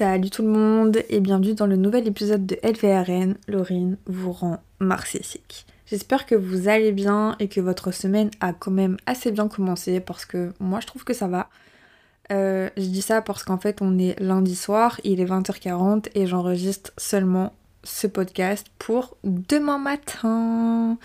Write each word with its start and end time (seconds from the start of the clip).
Salut 0.00 0.30
tout 0.30 0.40
le 0.40 0.48
monde 0.48 1.02
et 1.10 1.20
bienvenue 1.20 1.52
dans 1.52 1.66
le 1.66 1.76
nouvel 1.76 2.08
épisode 2.08 2.46
de 2.46 2.58
LVRN. 2.62 3.34
Laurine 3.48 3.98
vous 4.06 4.32
rend 4.32 4.62
marxistique. 4.78 5.66
J'espère 5.84 6.24
que 6.24 6.34
vous 6.34 6.68
allez 6.68 6.90
bien 6.92 7.36
et 7.38 7.48
que 7.48 7.60
votre 7.60 7.92
semaine 7.92 8.30
a 8.40 8.54
quand 8.54 8.70
même 8.70 8.96
assez 9.04 9.30
bien 9.30 9.46
commencé 9.46 10.00
parce 10.00 10.24
que 10.24 10.54
moi 10.58 10.80
je 10.80 10.86
trouve 10.86 11.04
que 11.04 11.12
ça 11.12 11.28
va. 11.28 11.50
Euh, 12.32 12.70
je 12.78 12.84
dis 12.84 13.02
ça 13.02 13.20
parce 13.20 13.44
qu'en 13.44 13.58
fait 13.58 13.82
on 13.82 13.98
est 13.98 14.18
lundi 14.18 14.56
soir, 14.56 14.98
il 15.04 15.20
est 15.20 15.26
20h40 15.26 16.06
et 16.14 16.26
j'enregistre 16.26 16.92
seulement 16.96 17.52
ce 17.84 18.06
podcast 18.06 18.68
pour 18.78 19.18
demain 19.22 19.76
matin. 19.76 20.96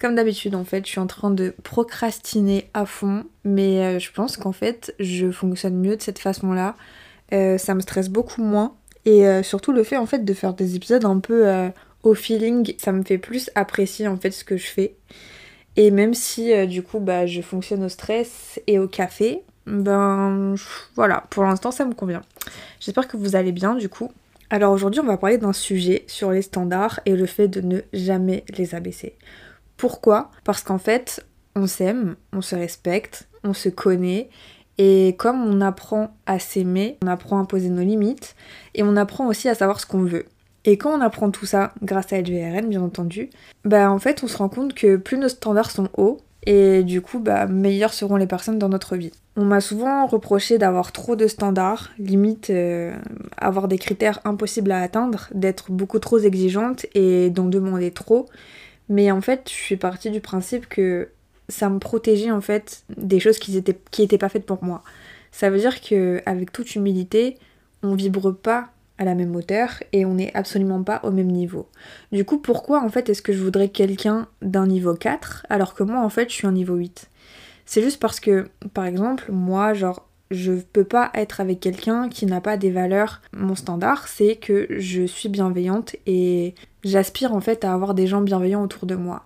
Comme 0.00 0.14
d'habitude 0.14 0.54
en 0.54 0.64
fait 0.64 0.86
je 0.86 0.90
suis 0.90 1.00
en 1.00 1.08
train 1.08 1.32
de 1.32 1.56
procrastiner 1.64 2.70
à 2.72 2.86
fond 2.86 3.24
mais 3.42 3.82
euh, 3.82 3.98
je 3.98 4.12
pense 4.12 4.36
qu'en 4.36 4.52
fait 4.52 4.94
je 5.00 5.32
fonctionne 5.32 5.74
mieux 5.74 5.96
de 5.96 6.02
cette 6.02 6.20
façon 6.20 6.52
là. 6.52 6.76
Euh, 7.32 7.58
ça 7.58 7.74
me 7.74 7.80
stresse 7.80 8.08
beaucoup 8.08 8.42
moins. 8.42 8.74
Et 9.04 9.26
euh, 9.26 9.42
surtout 9.42 9.72
le 9.72 9.84
fait 9.84 9.96
en 9.96 10.06
fait 10.06 10.24
de 10.24 10.34
faire 10.34 10.54
des 10.54 10.76
épisodes 10.76 11.04
un 11.04 11.18
peu 11.18 11.46
euh, 11.48 11.68
au 12.02 12.14
feeling, 12.14 12.74
ça 12.78 12.92
me 12.92 13.02
fait 13.02 13.18
plus 13.18 13.50
apprécier 13.54 14.08
en 14.08 14.16
fait 14.16 14.30
ce 14.30 14.44
que 14.44 14.56
je 14.56 14.66
fais. 14.66 14.96
Et 15.76 15.90
même 15.90 16.14
si 16.14 16.66
du 16.66 16.82
coup 16.82 16.98
bah, 16.98 17.26
je 17.26 17.40
fonctionne 17.40 17.84
au 17.84 17.88
stress 17.88 18.60
et 18.66 18.78
au 18.78 18.88
café, 18.88 19.42
ben 19.66 20.54
voilà, 20.96 21.24
pour 21.30 21.44
l'instant 21.44 21.70
ça 21.70 21.84
me 21.84 21.94
convient. 21.94 22.22
J'espère 22.80 23.06
que 23.06 23.16
vous 23.16 23.36
allez 23.36 23.52
bien 23.52 23.76
du 23.76 23.88
coup. 23.88 24.10
Alors 24.50 24.72
aujourd'hui 24.72 25.00
on 25.00 25.06
va 25.06 25.16
parler 25.16 25.38
d'un 25.38 25.52
sujet 25.52 26.04
sur 26.08 26.32
les 26.32 26.42
standards 26.42 27.00
et 27.06 27.14
le 27.14 27.26
fait 27.26 27.48
de 27.48 27.60
ne 27.60 27.80
jamais 27.92 28.44
les 28.56 28.74
abaisser. 28.74 29.14
Pourquoi? 29.76 30.32
Parce 30.42 30.62
qu'en 30.62 30.78
fait 30.78 31.24
on 31.54 31.66
s'aime, 31.66 32.16
on 32.32 32.42
se 32.42 32.56
respecte, 32.56 33.28
on 33.44 33.54
se 33.54 33.68
connaît 33.68 34.30
et 34.78 35.16
comme 35.18 35.44
on 35.44 35.60
apprend 35.60 36.16
à 36.26 36.38
s'aimer, 36.38 36.96
on 37.02 37.08
apprend 37.08 37.42
à 37.42 37.44
poser 37.44 37.68
nos 37.68 37.82
limites 37.82 38.36
et 38.74 38.82
on 38.82 38.96
apprend 38.96 39.26
aussi 39.26 39.48
à 39.48 39.54
savoir 39.54 39.80
ce 39.80 39.86
qu'on 39.86 40.04
veut. 40.04 40.26
Et 40.64 40.78
quand 40.78 40.96
on 40.96 41.00
apprend 41.00 41.30
tout 41.30 41.46
ça, 41.46 41.72
grâce 41.82 42.12
à 42.12 42.20
LVRN 42.20 42.68
bien 42.68 42.82
entendu, 42.82 43.30
bah 43.64 43.90
en 43.90 43.98
fait 43.98 44.22
on 44.22 44.28
se 44.28 44.36
rend 44.36 44.48
compte 44.48 44.74
que 44.74 44.96
plus 44.96 45.18
nos 45.18 45.28
standards 45.28 45.70
sont 45.70 45.88
hauts, 45.96 46.18
et 46.46 46.82
du 46.82 47.00
coup 47.00 47.18
bah 47.18 47.46
meilleures 47.46 47.92
seront 47.92 48.16
les 48.16 48.26
personnes 48.26 48.58
dans 48.58 48.68
notre 48.68 48.96
vie. 48.96 49.12
On 49.36 49.44
m'a 49.44 49.60
souvent 49.60 50.06
reproché 50.06 50.58
d'avoir 50.58 50.92
trop 50.92 51.16
de 51.16 51.26
standards, 51.26 51.90
limite 51.98 52.50
euh, 52.50 52.96
avoir 53.36 53.68
des 53.68 53.78
critères 53.78 54.20
impossibles 54.24 54.72
à 54.72 54.80
atteindre, 54.80 55.28
d'être 55.32 55.70
beaucoup 55.70 55.98
trop 55.98 56.18
exigeante 56.18 56.86
et 56.94 57.30
d'en 57.30 57.46
demander 57.46 57.90
trop. 57.90 58.26
Mais 58.88 59.10
en 59.10 59.20
fait, 59.20 59.42
je 59.48 59.54
suis 59.54 59.76
partie 59.76 60.10
du 60.10 60.20
principe 60.20 60.68
que 60.68 61.08
ça 61.48 61.68
me 61.68 61.78
protégeait 61.78 62.30
en 62.30 62.40
fait 62.40 62.84
des 62.96 63.20
choses 63.20 63.38
qui 63.38 63.56
étaient, 63.56 63.78
qui 63.90 64.06
pas 64.06 64.28
faites 64.28 64.46
pour 64.46 64.62
moi. 64.62 64.82
Ça 65.32 65.50
veut 65.50 65.58
dire 65.58 65.80
que 65.80 66.22
avec 66.26 66.52
toute 66.52 66.74
humilité, 66.74 67.38
on 67.82 67.94
vibre 67.94 68.32
pas 68.32 68.70
à 68.98 69.04
la 69.04 69.14
même 69.14 69.34
hauteur 69.36 69.82
et 69.92 70.04
on 70.04 70.14
n'est 70.14 70.34
absolument 70.34 70.82
pas 70.82 71.00
au 71.04 71.10
même 71.10 71.30
niveau. 71.30 71.68
Du 72.12 72.24
coup, 72.24 72.38
pourquoi 72.38 72.82
en 72.82 72.88
fait 72.88 73.08
est-ce 73.08 73.22
que 73.22 73.32
je 73.32 73.42
voudrais 73.42 73.68
quelqu'un 73.68 74.26
d'un 74.42 74.66
niveau 74.66 74.94
4 74.94 75.46
alors 75.48 75.74
que 75.74 75.84
moi 75.84 76.00
en 76.00 76.08
fait 76.08 76.28
je 76.28 76.34
suis 76.34 76.46
un 76.46 76.52
niveau 76.52 76.74
8 76.74 77.08
C'est 77.64 77.82
juste 77.82 78.00
parce 78.00 78.18
que, 78.20 78.48
par 78.74 78.86
exemple, 78.86 79.30
moi, 79.30 79.72
genre, 79.74 80.08
je 80.30 80.52
peux 80.52 80.84
pas 80.84 81.10
être 81.14 81.40
avec 81.40 81.60
quelqu'un 81.60 82.08
qui 82.08 82.26
n'a 82.26 82.40
pas 82.40 82.56
des 82.56 82.70
valeurs. 82.70 83.22
Mon 83.32 83.54
standard, 83.54 84.08
c'est 84.08 84.36
que 84.36 84.66
je 84.70 85.06
suis 85.06 85.28
bienveillante 85.28 85.96
et 86.06 86.54
j'aspire 86.84 87.32
en 87.32 87.40
fait 87.40 87.64
à 87.64 87.72
avoir 87.72 87.94
des 87.94 88.06
gens 88.06 88.20
bienveillants 88.20 88.62
autour 88.62 88.86
de 88.86 88.94
moi. 88.94 89.24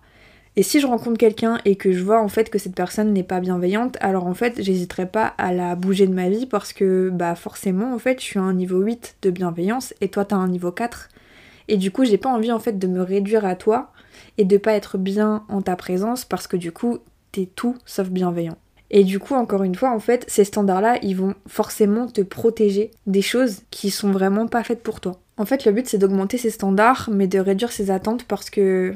Et 0.55 0.61
si 0.61 0.79
je 0.79 0.85
rencontre 0.85 1.17
quelqu'un 1.17 1.59
et 1.65 1.75
que 1.75 1.91
je 1.91 2.03
vois 2.03 2.21
en 2.21 2.27
fait 2.27 2.51
que 2.51 2.59
cette 2.59 2.75
personne 2.75 3.11
n'est 3.11 3.23
pas 3.23 3.39
bienveillante, 3.39 3.97
alors 4.01 4.27
en 4.27 4.35
fait 4.35 4.61
j'hésiterai 4.61 5.07
pas 5.07 5.33
à 5.39 5.51
la 5.51 5.75
bouger 5.75 6.05
de 6.05 6.13
ma 6.13 6.29
vie 6.29 6.45
parce 6.45 6.73
que 6.73 7.09
bah 7.09 7.33
forcément 7.33 7.93
en 7.93 7.97
fait 7.97 8.19
je 8.19 8.25
suis 8.25 8.39
à 8.39 8.43
un 8.43 8.53
niveau 8.53 8.79
8 8.79 9.15
de 9.23 9.31
bienveillance 9.31 9.95
et 9.99 10.09
toi 10.09 10.25
t'as 10.25 10.35
un 10.35 10.47
niveau 10.47 10.71
4. 10.71 11.09
Et 11.69 11.77
du 11.77 11.89
coup 11.89 12.05
j'ai 12.05 12.19
pas 12.19 12.29
envie 12.29 12.51
en 12.51 12.59
fait 12.59 12.77
de 12.77 12.85
me 12.85 13.01
réduire 13.01 13.45
à 13.45 13.55
toi 13.55 13.91
et 14.37 14.45
de 14.45 14.57
pas 14.57 14.73
être 14.73 14.99
bien 14.99 15.43
en 15.49 15.63
ta 15.63 15.75
présence 15.75 16.23
parce 16.23 16.45
que 16.45 16.57
du 16.57 16.71
coup 16.71 16.99
t'es 17.31 17.47
tout 17.47 17.75
sauf 17.85 18.09
bienveillant. 18.09 18.57
Et 18.95 19.03
du 19.03 19.17
coup, 19.17 19.33
encore 19.33 19.63
une 19.63 19.73
fois, 19.73 19.89
en 19.89 19.97
fait, 19.97 20.23
ces 20.27 20.43
standards-là, 20.43 20.99
ils 21.01 21.17
vont 21.17 21.33
forcément 21.47 22.05
te 22.05 22.21
protéger 22.21 22.91
des 23.07 23.23
choses 23.23 23.61
qui 23.71 23.89
sont 23.89 24.11
vraiment 24.11 24.45
pas 24.45 24.63
faites 24.63 24.83
pour 24.83 24.99
toi. 25.01 25.13
En 25.35 25.45
fait, 25.45 25.65
le 25.65 25.71
but, 25.71 25.87
c'est 25.87 25.97
d'augmenter 25.97 26.37
ces 26.37 26.51
standards, 26.51 27.09
mais 27.11 27.25
de 27.25 27.39
réduire 27.39 27.71
ses 27.71 27.89
attentes 27.89 28.25
parce 28.25 28.51
que 28.51 28.93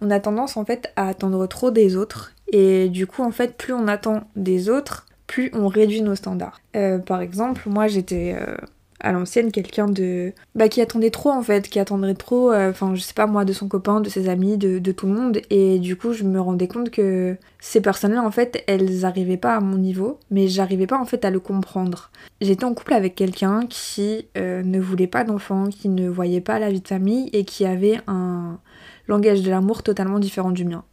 on 0.00 0.10
a 0.10 0.20
tendance 0.20 0.56
en 0.56 0.64
fait 0.64 0.92
à 0.96 1.08
attendre 1.08 1.46
trop 1.46 1.70
des 1.70 1.96
autres 1.96 2.34
et 2.52 2.88
du 2.88 3.06
coup 3.06 3.22
en 3.22 3.30
fait 3.30 3.56
plus 3.56 3.72
on 3.72 3.88
attend 3.88 4.24
des 4.36 4.68
autres, 4.68 5.06
plus 5.26 5.50
on 5.54 5.68
réduit 5.68 6.02
nos 6.02 6.14
standards. 6.14 6.60
Euh, 6.76 6.98
par 6.98 7.20
exemple, 7.20 7.62
moi 7.66 7.88
j'étais 7.88 8.36
euh, 8.38 8.54
à 9.00 9.12
l'ancienne 9.12 9.50
quelqu'un 9.50 9.86
de 9.86 10.32
bah 10.54 10.68
qui 10.68 10.80
attendait 10.80 11.10
trop 11.10 11.30
en 11.30 11.42
fait, 11.42 11.68
qui 11.68 11.80
attendrait 11.80 12.14
trop, 12.14 12.52
euh, 12.52 12.70
enfin 12.70 12.94
je 12.94 13.00
sais 13.00 13.14
pas 13.14 13.26
moi 13.26 13.44
de 13.44 13.52
son 13.52 13.66
copain, 13.66 14.00
de 14.00 14.08
ses 14.08 14.28
amis, 14.28 14.56
de, 14.56 14.92
tout 14.92 15.06
le 15.06 15.14
monde 15.14 15.40
et 15.50 15.78
du 15.78 15.96
coup 15.96 16.12
je 16.12 16.22
me 16.22 16.40
rendais 16.40 16.68
compte 16.68 16.90
que 16.90 17.36
ces 17.58 17.80
personnes-là 17.80 18.22
en 18.22 18.30
fait 18.30 18.62
elles 18.68 19.04
arrivaient 19.04 19.36
pas 19.36 19.56
à 19.56 19.60
mon 19.60 19.78
niveau, 19.78 20.20
mais 20.30 20.46
j'arrivais 20.46 20.86
pas 20.86 20.98
en 20.98 21.06
fait 21.06 21.24
à 21.24 21.30
le 21.30 21.40
comprendre. 21.40 22.10
J'étais 22.40 22.64
en 22.64 22.74
couple 22.74 22.92
avec 22.92 23.14
quelqu'un 23.14 23.66
qui 23.68 24.28
ne 24.36 24.78
voulait 24.78 25.06
pas 25.06 25.24
d'enfants, 25.24 25.68
qui 25.68 25.88
ne 25.88 26.08
voyait 26.08 26.40
pas 26.40 26.58
la 26.58 26.70
vie 26.70 26.80
de 26.80 26.88
famille 26.88 27.30
et 27.32 27.44
qui 27.44 27.64
avait 27.64 28.00
un 28.06 28.58
langage 29.06 29.42
de 29.42 29.50
l'amour 29.50 29.82
totalement 29.82 30.18
différent 30.18 30.50
du 30.50 30.64
mien. 30.64 30.84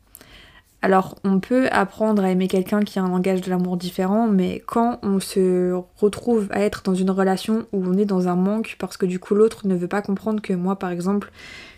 Alors 0.84 1.16
on 1.24 1.40
peut 1.40 1.68
apprendre 1.72 2.24
à 2.24 2.32
aimer 2.32 2.48
quelqu'un 2.48 2.80
qui 2.82 2.98
a 2.98 3.04
un 3.04 3.10
langage 3.10 3.42
de 3.42 3.52
l'amour 3.52 3.78
différent, 3.78 4.28
mais 4.28 4.64
quand 4.66 5.00
on 5.04 5.20
se 5.20 5.80
retrouve 5.98 6.48
à 6.50 6.62
être 6.62 6.82
dans 6.84 6.96
une 6.96 7.12
relation 7.12 7.68
où 7.72 7.84
on 7.86 7.98
est 7.98 8.06
dans 8.06 8.28
un 8.28 8.36
manque 8.36 8.78
parce 8.80 8.98
que 8.98 9.06
du 9.06 9.20
coup 9.20 9.36
l'autre 9.36 9.68
ne 9.68 9.76
veut 9.76 9.88
pas 9.88 10.02
comprendre 10.02 10.42
que 10.42 10.54
moi 10.54 10.78
par 10.80 10.90
exemple 10.90 11.32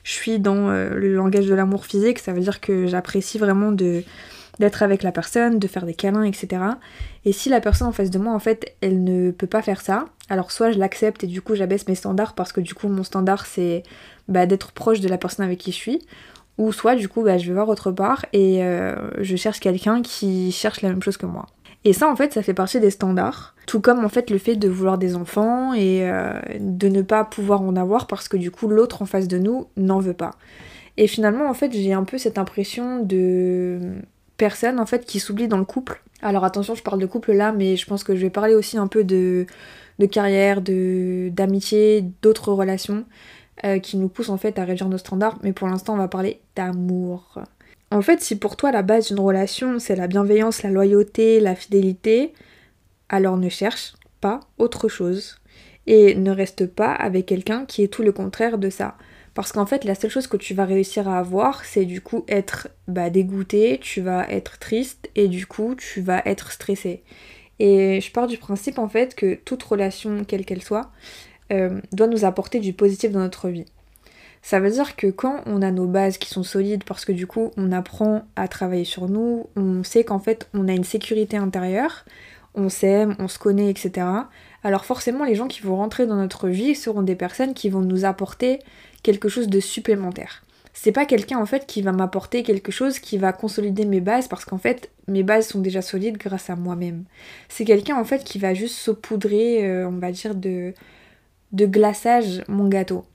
je 0.03 0.13
suis 0.13 0.39
dans 0.39 0.69
euh, 0.69 0.95
le 0.95 1.13
langage 1.15 1.47
de 1.47 1.53
l'amour 1.53 1.85
physique, 1.85 2.19
ça 2.19 2.31
veut 2.31 2.39
dire 2.39 2.61
que 2.61 2.87
j'apprécie 2.87 3.37
vraiment 3.37 3.73
de 3.73 4.03
d'être 4.59 4.83
avec 4.83 5.03
la 5.03 5.11
personne, 5.11 5.59
de 5.59 5.67
faire 5.67 5.85
des 5.85 5.93
câlins, 5.93 6.23
etc. 6.23 6.61
Et 7.25 7.31
si 7.31 7.49
la 7.49 7.61
personne 7.61 7.87
en 7.87 7.91
face 7.91 8.09
de 8.09 8.19
moi, 8.19 8.33
en 8.33 8.39
fait, 8.39 8.75
elle 8.81 9.03
ne 9.03 9.31
peut 9.31 9.47
pas 9.47 9.61
faire 9.61 9.81
ça, 9.81 10.05
alors 10.29 10.51
soit 10.51 10.71
je 10.71 10.79
l'accepte 10.79 11.23
et 11.23 11.27
du 11.27 11.41
coup 11.41 11.55
j'abaisse 11.55 11.87
mes 11.87 11.95
standards 11.95 12.33
parce 12.33 12.53
que 12.53 12.61
du 12.61 12.73
coup 12.73 12.87
mon 12.87 13.03
standard 13.03 13.45
c'est 13.45 13.83
bah, 14.27 14.45
d'être 14.45 14.71
proche 14.71 14.99
de 15.01 15.09
la 15.09 15.17
personne 15.17 15.45
avec 15.45 15.59
qui 15.59 15.71
je 15.71 15.77
suis, 15.77 15.99
ou 16.57 16.71
soit 16.71 16.95
du 16.95 17.09
coup 17.09 17.23
bah, 17.23 17.37
je 17.37 17.47
vais 17.47 17.53
voir 17.53 17.69
autre 17.69 17.91
part 17.91 18.25
et 18.33 18.63
euh, 18.63 18.95
je 19.21 19.35
cherche 19.35 19.59
quelqu'un 19.59 20.01
qui 20.01 20.51
cherche 20.51 20.81
la 20.81 20.89
même 20.89 21.01
chose 21.01 21.17
que 21.17 21.25
moi. 21.25 21.45
Et 21.85 21.91
ça 21.91 22.09
en 22.09 22.15
fait 22.15 22.33
ça 22.33 22.41
fait 22.41 22.53
partie 22.53 22.79
des 22.79 22.91
standards, 22.91 23.55
tout 23.67 23.81
comme 23.81 24.05
en 24.05 24.09
fait 24.09 24.29
le 24.29 24.37
fait 24.37 24.55
de 24.55 24.69
vouloir 24.69 24.97
des 24.97 25.15
enfants 25.15 25.73
et 25.73 26.09
euh, 26.09 26.39
de 26.59 26.87
ne 26.87 27.01
pas 27.01 27.25
pouvoir 27.25 27.61
en 27.61 27.75
avoir 27.75 28.07
parce 28.07 28.29
que 28.29 28.37
du 28.37 28.51
coup 28.51 28.67
l'autre 28.67 29.01
en 29.01 29.05
face 29.05 29.27
de 29.27 29.37
nous 29.37 29.67
n'en 29.75 29.99
veut 29.99 30.13
pas. 30.13 30.31
Et 30.95 31.07
finalement 31.07 31.49
en 31.49 31.53
fait 31.53 31.73
j'ai 31.73 31.91
un 31.91 32.05
peu 32.05 32.17
cette 32.17 32.37
impression 32.37 32.99
de 33.03 33.79
personnes 34.37 34.79
en 34.79 34.85
fait 34.85 35.05
qui 35.05 35.19
s'oublient 35.19 35.47
dans 35.47 35.57
le 35.57 35.65
couple. 35.65 36.01
Alors 36.21 36.45
attention, 36.45 36.75
je 36.75 36.83
parle 36.83 36.99
de 36.99 37.05
couple 37.05 37.33
là, 37.33 37.51
mais 37.51 37.75
je 37.75 37.85
pense 37.85 38.03
que 38.03 38.15
je 38.15 38.21
vais 38.21 38.29
parler 38.29 38.55
aussi 38.55 38.77
un 38.77 38.87
peu 38.87 39.03
de, 39.03 39.45
carrière, 40.11 40.61
de 40.61 41.29
d'amitié, 41.33 42.05
d'autres 42.21 42.51
relations 42.51 43.05
euh, 43.63 43.79
qui 43.79 43.97
nous 43.97 44.09
poussent 44.09 44.29
en 44.29 44.37
fait 44.37 44.57
à 44.59 44.65
réduire 44.65 44.89
nos 44.89 44.97
standards. 44.97 45.39
Mais 45.43 45.53
pour 45.53 45.67
l'instant, 45.67 45.93
on 45.93 45.97
va 45.97 46.07
parler 46.07 46.39
d'amour. 46.55 47.39
En 47.91 48.01
fait, 48.01 48.21
si 48.21 48.37
pour 48.37 48.55
toi 48.55 48.71
la 48.71 48.81
base 48.81 49.07
d'une 49.07 49.19
relation 49.19 49.79
c'est 49.79 49.95
la 49.95 50.07
bienveillance, 50.07 50.63
la 50.63 50.71
loyauté, 50.71 51.39
la 51.39 51.55
fidélité, 51.55 52.33
alors 53.09 53.37
ne 53.37 53.49
cherche 53.49 53.93
pas 54.21 54.39
autre 54.57 54.87
chose 54.87 55.37
et 55.85 56.15
ne 56.15 56.31
reste 56.31 56.65
pas 56.65 56.91
avec 56.91 57.25
quelqu'un 57.25 57.65
qui 57.65 57.83
est 57.83 57.87
tout 57.87 58.03
le 58.03 58.11
contraire 58.11 58.57
de 58.57 58.69
ça. 58.69 58.95
Parce 59.33 59.51
qu'en 59.51 59.65
fait, 59.65 59.83
la 59.83 59.95
seule 59.95 60.11
chose 60.11 60.27
que 60.27 60.37
tu 60.37 60.53
vas 60.53 60.65
réussir 60.65 61.07
à 61.07 61.17
avoir, 61.17 61.65
c'est 61.65 61.85
du 61.85 62.01
coup 62.01 62.23
être 62.27 62.67
bah, 62.87 63.09
dégoûté, 63.09 63.79
tu 63.81 64.01
vas 64.01 64.29
être 64.29 64.59
triste 64.59 65.09
et 65.15 65.27
du 65.27 65.47
coup, 65.47 65.75
tu 65.75 66.01
vas 66.01 66.21
être 66.25 66.51
stressé. 66.51 67.03
Et 67.59 67.99
je 68.01 68.11
pars 68.11 68.27
du 68.27 68.37
principe 68.37 68.77
en 68.77 68.87
fait 68.87 69.15
que 69.15 69.35
toute 69.35 69.63
relation, 69.63 70.23
quelle 70.23 70.45
qu'elle 70.45 70.61
soit, 70.61 70.91
euh, 71.51 71.81
doit 71.91 72.07
nous 72.07 72.25
apporter 72.25 72.59
du 72.59 72.73
positif 72.73 73.11
dans 73.11 73.19
notre 73.19 73.49
vie. 73.49 73.65
Ça 74.41 74.59
veut 74.59 74.71
dire 74.71 74.95
que 74.97 75.07
quand 75.07 75.41
on 75.45 75.61
a 75.61 75.71
nos 75.71 75.87
bases 75.87 76.17
qui 76.17 76.29
sont 76.29 76.43
solides, 76.43 76.83
parce 76.83 77.05
que 77.05 77.13
du 77.13 77.27
coup 77.27 77.51
on 77.55 77.71
apprend 77.71 78.23
à 78.35 78.47
travailler 78.47 78.83
sur 78.83 79.07
nous, 79.07 79.47
on 79.55 79.83
sait 79.83 80.03
qu'en 80.03 80.19
fait 80.19 80.49
on 80.53 80.67
a 80.67 80.73
une 80.73 80.83
sécurité 80.83 81.37
intérieure, 81.37 82.03
on 82.53 82.69
s'aime, 82.69 83.15
on 83.19 83.29
se 83.29 83.39
connaît, 83.39 83.69
etc. 83.69 84.05
Alors 84.63 84.83
forcément 84.83 85.23
les 85.23 85.35
gens 85.35 85.47
qui 85.47 85.61
vont 85.61 85.77
rentrer 85.77 86.05
dans 86.05 86.17
notre 86.17 86.49
vie 86.49 86.75
seront 86.75 87.03
des 87.03 87.15
personnes 87.15 87.53
qui 87.53 87.69
vont 87.69 87.81
nous 87.81 88.03
apporter 88.03 88.59
quelque 89.03 89.29
chose 89.29 89.47
de 89.47 89.59
supplémentaire. 89.59 90.43
C'est 90.73 90.91
pas 90.91 91.05
quelqu'un 91.05 91.37
en 91.37 91.45
fait 91.45 91.67
qui 91.67 91.83
va 91.83 91.91
m'apporter 91.91 92.41
quelque 92.41 92.71
chose 92.71 92.97
qui 92.97 93.19
va 93.19 93.31
consolider 93.31 93.85
mes 93.85 94.01
bases 94.01 94.27
parce 94.27 94.43
qu'en 94.43 94.57
fait 94.57 94.89
mes 95.07 95.21
bases 95.21 95.47
sont 95.47 95.59
déjà 95.59 95.83
solides 95.83 96.17
grâce 96.17 96.49
à 96.49 96.55
moi-même. 96.55 97.03
C'est 97.47 97.65
quelqu'un 97.65 97.95
en 97.95 98.05
fait 98.05 98.23
qui 98.23 98.39
va 98.39 98.55
juste 98.55 98.75
saupoudrer, 98.75 99.67
euh, 99.67 99.87
on 99.87 99.99
va 99.99 100.11
dire, 100.11 100.33
de, 100.33 100.73
de 101.51 101.65
glaçage 101.67 102.43
mon 102.47 102.67
gâteau. 102.67 103.05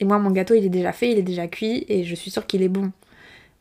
Et 0.00 0.04
moi 0.06 0.18
mon 0.18 0.30
gâteau 0.30 0.54
il 0.54 0.64
est 0.64 0.70
déjà 0.70 0.92
fait, 0.92 1.12
il 1.12 1.18
est 1.18 1.22
déjà 1.22 1.46
cuit 1.48 1.84
et 1.88 2.04
je 2.04 2.14
suis 2.14 2.30
sûre 2.30 2.46
qu'il 2.46 2.62
est 2.62 2.68
bon. 2.68 2.90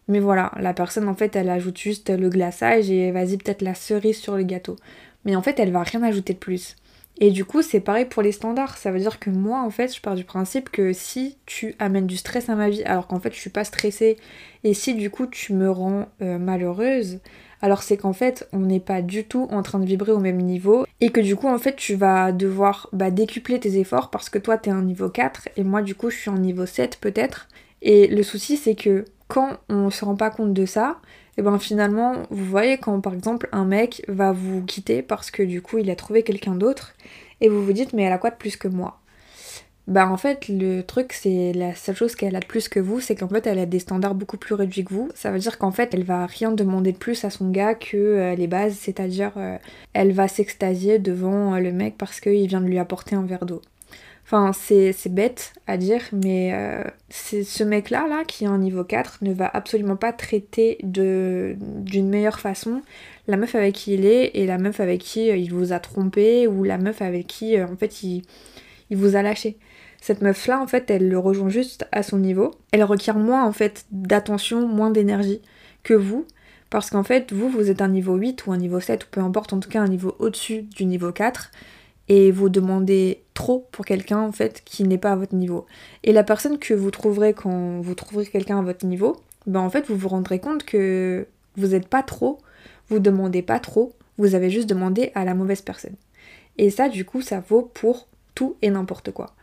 Mais 0.07 0.19
voilà, 0.19 0.51
la 0.57 0.73
personne 0.73 1.09
en 1.09 1.15
fait 1.15 1.35
elle 1.35 1.49
ajoute 1.49 1.77
juste 1.77 2.09
le 2.09 2.29
glaçage 2.29 2.89
et 2.89 3.11
vas-y 3.11 3.37
peut-être 3.37 3.61
la 3.61 3.75
cerise 3.75 4.17
sur 4.17 4.37
le 4.37 4.43
gâteau. 4.43 4.77
Mais 5.25 5.35
en 5.35 5.41
fait 5.41 5.59
elle 5.59 5.71
va 5.71 5.83
rien 5.83 6.03
ajouter 6.03 6.33
de 6.33 6.39
plus. 6.39 6.77
Et 7.19 7.29
du 7.29 7.45
coup, 7.45 7.61
c'est 7.61 7.79
pareil 7.79 8.05
pour 8.05 8.23
les 8.23 8.31
standards. 8.31 8.77
Ça 8.77 8.91
veut 8.91 8.99
dire 8.99 9.19
que 9.19 9.29
moi, 9.29 9.61
en 9.61 9.69
fait, 9.69 9.95
je 9.95 10.01
pars 10.01 10.15
du 10.15 10.23
principe 10.23 10.69
que 10.69 10.91
si 10.93 11.37
tu 11.45 11.75
amènes 11.77 12.07
du 12.07 12.17
stress 12.17 12.49
à 12.49 12.55
ma 12.55 12.69
vie, 12.69 12.83
alors 12.83 13.07
qu'en 13.07 13.19
fait, 13.19 13.33
je 13.33 13.39
suis 13.39 13.49
pas 13.49 13.63
stressée, 13.63 14.17
et 14.63 14.73
si 14.73 14.95
du 14.95 15.09
coup, 15.09 15.27
tu 15.27 15.53
me 15.53 15.69
rends 15.69 16.07
euh, 16.21 16.39
malheureuse, 16.39 17.19
alors 17.61 17.83
c'est 17.83 17.97
qu'en 17.97 18.13
fait, 18.13 18.49
on 18.53 18.59
n'est 18.59 18.79
pas 18.79 19.03
du 19.03 19.23
tout 19.25 19.47
en 19.51 19.61
train 19.61 19.77
de 19.79 19.85
vibrer 19.85 20.11
au 20.11 20.19
même 20.19 20.41
niveau, 20.41 20.85
et 20.99 21.11
que 21.11 21.21
du 21.21 21.35
coup, 21.35 21.47
en 21.47 21.59
fait, 21.59 21.75
tu 21.75 21.95
vas 21.95 22.31
devoir 22.31 22.89
bah, 22.91 23.11
décupler 23.11 23.59
tes 23.59 23.77
efforts 23.77 24.09
parce 24.09 24.29
que 24.29 24.39
toi, 24.39 24.57
t'es 24.57 24.71
un 24.71 24.81
niveau 24.81 25.09
4, 25.09 25.49
et 25.57 25.63
moi, 25.63 25.83
du 25.83 25.93
coup, 25.93 26.09
je 26.09 26.17
suis 26.17 26.29
en 26.29 26.37
niveau 26.37 26.65
7 26.65 26.97
peut-être. 26.99 27.47
Et 27.83 28.07
le 28.07 28.23
souci, 28.23 28.57
c'est 28.57 28.75
que 28.75 29.05
quand 29.27 29.57
on 29.69 29.89
se 29.89 30.03
rend 30.05 30.15
pas 30.15 30.29
compte 30.29 30.53
de 30.53 30.65
ça, 30.65 30.97
et 31.37 31.41
ben 31.41 31.57
finalement, 31.59 32.13
vous 32.29 32.45
voyez 32.45 32.77
quand 32.77 32.99
par 32.99 33.13
exemple 33.13 33.47
un 33.51 33.65
mec 33.65 34.03
va 34.07 34.31
vous 34.31 34.63
quitter 34.63 35.01
parce 35.01 35.31
que 35.31 35.43
du 35.43 35.61
coup 35.61 35.77
il 35.77 35.89
a 35.89 35.95
trouvé 35.95 36.23
quelqu'un 36.23 36.55
d'autre 36.55 36.93
et 37.39 37.49
vous 37.49 37.63
vous 37.63 37.73
dites 37.73 37.93
mais 37.93 38.03
elle 38.03 38.13
a 38.13 38.17
quoi 38.17 38.31
de 38.31 38.35
plus 38.35 38.57
que 38.57 38.67
moi? 38.67 38.99
Bah 39.87 40.07
en 40.09 40.17
fait 40.17 40.47
le 40.47 40.81
truc 40.81 41.13
c'est 41.13 41.53
la 41.53 41.73
seule 41.73 41.95
chose 41.95 42.15
qu'elle 42.15 42.35
a 42.35 42.39
de 42.39 42.45
plus 42.45 42.69
que 42.69 42.79
vous 42.79 42.99
c'est 42.99 43.15
qu'en 43.15 43.27
fait 43.27 43.47
elle 43.47 43.59
a 43.59 43.65
des 43.65 43.79
standards 43.79 44.13
beaucoup 44.13 44.37
plus 44.37 44.55
réduits 44.55 44.83
que 44.83 44.93
vous. 44.93 45.09
Ça 45.15 45.31
veut 45.31 45.39
dire 45.39 45.57
qu'en 45.57 45.71
fait 45.71 45.93
elle 45.93 46.03
va 46.03 46.25
rien 46.25 46.51
demander 46.51 46.91
de 46.91 46.97
plus 46.97 47.23
à 47.25 47.29
son 47.29 47.49
gars 47.49 47.75
que 47.75 47.97
euh, 47.97 48.35
les 48.35 48.47
bases, 48.47 48.75
c'est-à-dire 48.75 49.31
euh, 49.37 49.57
elle 49.93 50.11
va 50.11 50.27
s'extasier 50.27 50.99
devant 50.99 51.55
euh, 51.55 51.59
le 51.59 51.71
mec 51.71 51.97
parce 51.97 52.19
qu'il 52.19 52.47
vient 52.47 52.61
de 52.61 52.67
lui 52.67 52.77
apporter 52.77 53.15
un 53.15 53.23
verre 53.23 53.45
d'eau. 53.45 53.61
Enfin, 54.25 54.53
c'est 54.53 54.93
bête 55.09 55.53
à 55.67 55.75
dire, 55.75 56.01
mais 56.13 56.53
euh, 56.53 56.83
ce 57.09 57.63
mec-là, 57.63 58.07
là, 58.07 58.23
qui 58.25 58.45
est 58.45 58.47
en 58.47 58.59
niveau 58.59 58.85
4, 58.85 59.19
ne 59.23 59.33
va 59.33 59.49
absolument 59.51 59.97
pas 59.97 60.13
traiter 60.13 60.77
d'une 60.83 62.09
meilleure 62.09 62.39
façon 62.39 62.81
la 63.27 63.37
meuf 63.37 63.55
avec 63.55 63.75
qui 63.75 63.93
il 63.93 64.05
est 64.05 64.31
et 64.35 64.45
la 64.45 64.57
meuf 64.57 64.79
avec 64.79 65.01
qui 65.01 65.29
euh, 65.29 65.35
il 65.35 65.53
vous 65.53 65.73
a 65.73 65.79
trompé 65.79 66.47
ou 66.47 66.63
la 66.63 66.77
meuf 66.77 67.01
avec 67.01 67.27
qui, 67.27 67.57
euh, 67.57 67.67
en 67.67 67.75
fait, 67.75 68.03
il, 68.03 68.23
il 68.89 68.97
vous 68.97 69.15
a 69.15 69.21
lâché. 69.21 69.57
Cette 69.99 70.21
meuf-là, 70.21 70.61
en 70.61 70.67
fait, 70.67 70.89
elle 70.89 71.09
le 71.09 71.19
rejoint 71.19 71.49
juste 71.49 71.85
à 71.91 72.01
son 72.01 72.17
niveau. 72.17 72.51
Elle 72.71 72.83
requiert 72.83 73.17
moins, 73.17 73.45
en 73.45 73.51
fait, 73.51 73.85
d'attention, 73.91 74.67
moins 74.67 74.91
d'énergie 74.91 75.41
que 75.83 75.93
vous. 75.93 76.25
Parce 76.69 76.89
qu'en 76.89 77.03
fait, 77.03 77.33
vous, 77.33 77.49
vous 77.49 77.69
êtes 77.69 77.81
un 77.81 77.89
niveau 77.89 78.15
8 78.15 78.47
ou 78.47 78.53
un 78.53 78.57
niveau 78.57 78.79
7, 78.79 79.03
ou 79.03 79.07
peu 79.11 79.21
importe, 79.21 79.51
en 79.51 79.59
tout 79.59 79.69
cas 79.69 79.81
un 79.81 79.89
niveau 79.89 80.15
au-dessus 80.19 80.63
du 80.63 80.85
niveau 80.85 81.11
4 81.11 81.51
et 82.07 82.31
vous 82.31 82.49
demandez 82.49 83.23
trop 83.41 83.67
pour 83.71 83.85
quelqu'un 83.85 84.19
en 84.19 84.31
fait 84.31 84.61
qui 84.63 84.83
n'est 84.83 84.99
pas 84.99 85.13
à 85.13 85.15
votre 85.15 85.33
niveau. 85.33 85.65
Et 86.03 86.13
la 86.13 86.23
personne 86.23 86.59
que 86.59 86.75
vous 86.75 86.91
trouverez 86.91 87.33
quand 87.33 87.81
vous 87.81 87.95
trouverez 87.95 88.27
quelqu'un 88.27 88.59
à 88.59 88.61
votre 88.61 88.85
niveau, 88.85 89.17
ben 89.47 89.61
en 89.61 89.69
fait 89.71 89.87
vous 89.87 89.95
vous 89.95 90.09
rendrez 90.09 90.37
compte 90.37 90.63
que 90.63 91.25
vous 91.55 91.69
n'êtes 91.69 91.87
pas 91.87 92.03
trop, 92.03 92.37
vous 92.89 92.99
demandez 92.99 93.41
pas 93.41 93.59
trop, 93.59 93.93
vous 94.19 94.35
avez 94.35 94.51
juste 94.51 94.69
demandé 94.69 95.11
à 95.15 95.25
la 95.25 95.33
mauvaise 95.33 95.63
personne. 95.63 95.95
Et 96.59 96.69
ça 96.69 96.87
du 96.87 97.03
coup 97.03 97.21
ça 97.23 97.39
vaut 97.39 97.63
pour 97.63 98.07
tout 98.35 98.57
et 98.61 98.69
n'importe 98.69 99.09
quoi. 99.09 99.33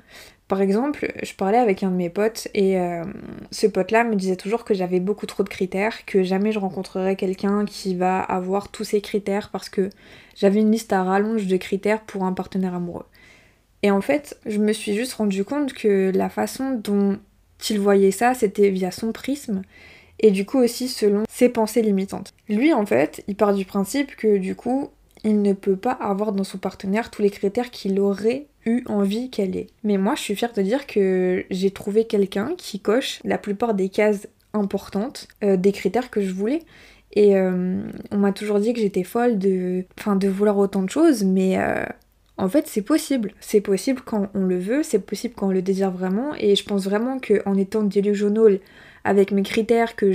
Par 0.47 0.63
exemple, 0.63 1.13
je 1.23 1.35
parlais 1.35 1.59
avec 1.59 1.83
un 1.83 1.91
de 1.91 1.97
mes 1.97 2.09
potes 2.09 2.49
et 2.55 2.79
euh, 2.79 3.03
ce 3.51 3.67
pote-là 3.67 4.05
me 4.05 4.15
disait 4.15 4.37
toujours 4.37 4.65
que 4.65 4.75
j'avais 4.75 5.01
beaucoup 5.01 5.27
trop 5.27 5.43
de 5.43 5.49
critères, 5.49 6.07
que 6.07 6.23
jamais 6.23 6.53
je 6.53 6.59
rencontrerais 6.61 7.17
quelqu'un 7.17 7.67
qui 7.67 7.97
va 7.97 8.21
avoir 8.21 8.69
tous 8.69 8.85
ces 8.85 9.03
critères 9.03 9.51
parce 9.51 9.69
que 9.69 9.91
j'avais 10.37 10.61
une 10.61 10.71
liste 10.71 10.93
à 10.93 11.03
rallonge 11.03 11.49
de 11.49 11.57
critères 11.59 12.01
pour 12.01 12.25
un 12.25 12.33
partenaire 12.33 12.75
amoureux. 12.75 13.05
Et 13.83 13.91
en 13.91 14.01
fait, 14.01 14.39
je 14.47 14.59
me 14.59 14.73
suis 14.73 14.95
juste 14.95 15.15
rendu 15.15 15.45
compte 15.45 15.73
que 15.73 16.11
la 16.15 16.29
façon 16.29 16.73
dont 16.73 17.19
il 17.71 17.81
voyait 17.81 18.11
ça, 18.11 18.35
c'était 18.35 18.71
via 18.71 18.91
son 18.91 19.13
prisme 19.13 19.63
et 20.21 20.33
du 20.33 20.45
coup 20.45 20.59
aussi 20.59 20.89
selon 20.89 21.25
ses 21.29 21.49
pensées 21.49 21.83
limitantes. 21.83 22.33
Lui, 22.49 22.73
en 22.73 22.85
fait, 22.87 23.23
il 23.29 23.37
part 23.37 23.55
du 23.55 23.65
principe 23.65 24.17
que 24.17 24.37
du 24.37 24.57
coup, 24.57 24.91
il 25.25 25.43
ne 25.43 25.53
peut 25.53 25.77
pas 25.77 25.93
avoir 25.93 26.33
dans 26.33 26.45
son 26.45 26.59
partenaire 26.59 27.11
tous 27.11 27.23
les 27.23 27.31
critères 27.31 27.71
qu'il 27.71 28.01
aurait 28.01 28.47
envie 28.87 29.31
qu'elle 29.31 29.57
ait. 29.57 29.69
Mais 29.85 29.99
moi, 29.99 30.15
je 30.15 30.23
suis 30.23 30.37
fière 30.37 30.53
de 30.53 30.63
dire 30.63 30.87
que 30.87 31.45
j'ai 31.51 31.71
trouvé 31.71 32.05
quelqu'un 32.05 32.55
qui 32.57 32.81
coche 32.81 33.21
la 33.25 33.39
plupart 33.39 33.75
des 33.75 33.89
cases 33.89 34.29
importantes, 34.53 35.29
euh, 35.45 35.57
des 35.57 35.73
critères 35.73 36.11
que 36.11 36.21
je 36.21 36.33
voulais. 36.33 36.63
Et 37.15 37.37
euh, 37.37 37.81
on 38.11 38.19
m'a 38.19 38.33
toujours 38.33 38.61
dit 38.61 38.75
que 38.75 38.81
j'étais 38.81 39.05
folle 39.05 39.39
de, 39.39 39.85
enfin, 39.99 40.17
de 40.17 40.29
vouloir 40.29 40.59
autant 40.59 40.83
de 40.83 40.91
choses, 40.91 41.25
mais 41.25 41.59
euh, 41.59 41.85
en 42.39 42.49
fait, 42.49 42.69
c'est 42.69 42.83
possible. 42.83 43.33
C'est 43.41 43.61
possible 43.61 44.01
quand 44.05 44.29
on 44.33 44.45
le 44.45 44.59
veut, 44.59 44.83
c'est 44.85 45.01
possible 45.01 45.35
quand 45.37 45.49
on 45.49 45.53
le 45.53 45.63
désire 45.63 45.91
vraiment. 45.91 46.35
Et 46.39 46.55
je 46.55 46.65
pense 46.65 46.85
vraiment 46.85 47.19
qu'en 47.19 47.57
étant 47.57 47.83
delusional 47.83 48.61
avec 49.05 49.33
mes 49.33 49.43
critères 49.43 49.97
que 49.97 50.13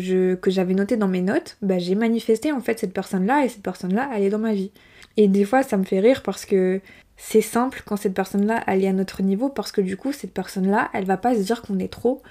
j'avais 0.48 0.74
notés 0.74 0.98
dans 0.98 1.08
mes 1.08 1.22
notes, 1.22 1.58
bah, 1.62 1.80
j'ai 1.80 1.96
manifesté 1.96 2.52
en 2.52 2.62
fait 2.62 2.80
cette 2.80 2.94
personne-là 2.94 3.46
et 3.46 3.50
cette 3.50 3.64
personne-là, 3.64 4.10
elle 4.16 4.24
est 4.24 4.30
dans 4.30 4.40
ma 4.40 4.54
vie. 4.54 4.72
Et 5.18 5.28
des 5.28 5.44
fois, 5.44 5.64
ça 5.64 5.78
me 5.78 5.84
fait 5.84 6.00
rire 6.00 6.24
parce 6.24 6.46
que 6.46 6.80
c'est 7.18 7.42
simple 7.42 7.84
quand 7.86 7.98
cette 7.98 8.14
personne-là, 8.14 8.64
elle 8.68 8.84
est 8.84 8.88
à 8.88 8.94
notre 8.94 9.22
niveau 9.22 9.50
parce 9.50 9.72
que 9.72 9.82
du 9.82 9.98
coup, 9.98 10.14
cette 10.14 10.34
personne-là, 10.34 10.90
elle 10.94 11.06
va 11.06 11.18
pas 11.18 11.36
se 11.36 11.42
dire 11.42 11.62
qu'on 11.62 11.80
est 11.80 11.92
trop. 11.92 12.22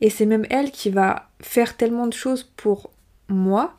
Et 0.00 0.10
c'est 0.10 0.26
même 0.26 0.46
elle 0.50 0.70
qui 0.70 0.90
va 0.90 1.28
faire 1.40 1.76
tellement 1.76 2.06
de 2.06 2.12
choses 2.14 2.50
pour 2.56 2.90
moi 3.28 3.74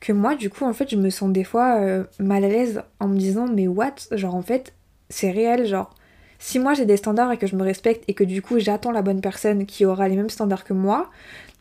que 0.00 0.12
moi, 0.12 0.36
du 0.36 0.50
coup, 0.50 0.64
en 0.64 0.74
fait, 0.74 0.90
je 0.90 0.96
me 0.96 1.10
sens 1.10 1.32
des 1.32 1.42
fois 1.42 1.80
euh, 1.80 2.04
mal 2.18 2.44
à 2.44 2.48
l'aise 2.48 2.82
en 3.00 3.08
me 3.08 3.18
disant, 3.18 3.46
mais 3.48 3.66
what? 3.66 3.94
Genre, 4.12 4.34
en 4.34 4.42
fait, 4.42 4.74
c'est 5.08 5.30
réel, 5.30 5.66
genre. 5.66 5.90
Si 6.38 6.58
moi 6.58 6.74
j'ai 6.74 6.84
des 6.84 6.98
standards 6.98 7.32
et 7.32 7.38
que 7.38 7.46
je 7.46 7.56
me 7.56 7.62
respecte 7.62 8.04
et 8.08 8.14
que 8.14 8.24
du 8.24 8.42
coup 8.42 8.58
j'attends 8.58 8.92
la 8.92 9.00
bonne 9.00 9.22
personne 9.22 9.64
qui 9.64 9.86
aura 9.86 10.06
les 10.06 10.16
mêmes 10.16 10.28
standards 10.28 10.64
que 10.64 10.74
moi, 10.74 11.10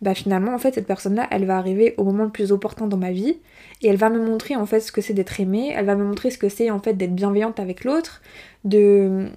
bah 0.02 0.14
finalement 0.14 0.54
en 0.54 0.58
fait 0.58 0.76
cette 0.76 0.88
personne-là 0.88 1.28
elle 1.32 1.46
va 1.46 1.58
arriver 1.58 1.94
au 1.98 2.04
moment 2.04 2.26
le 2.26 2.30
plus 2.30 2.52
opportun 2.52 2.88
dans 2.88 2.98
ma 2.98 3.12
vie 3.12 3.38
et 3.82 3.88
elle 3.88 3.96
va 3.98 4.10
me 4.10 4.24
montrer 4.24 4.56
en 4.56 4.66
fait 4.66 4.80
ce 4.80 4.92
que 4.92 5.02
c'est 5.02 5.14
d'être 5.14 5.40
aimée, 5.40 5.74
elle 5.76 5.86
va 5.86 5.96
me 5.96 6.04
montrer 6.04 6.32
ce 6.32 6.38
que 6.38 6.50
c'est 6.50 6.70
en 6.70 6.80
fait 6.80 6.94
d'être 6.94 7.14
bienveillante 7.14 7.60
avec 7.60 7.84
l'autre, 7.84 8.22
de 8.64 9.28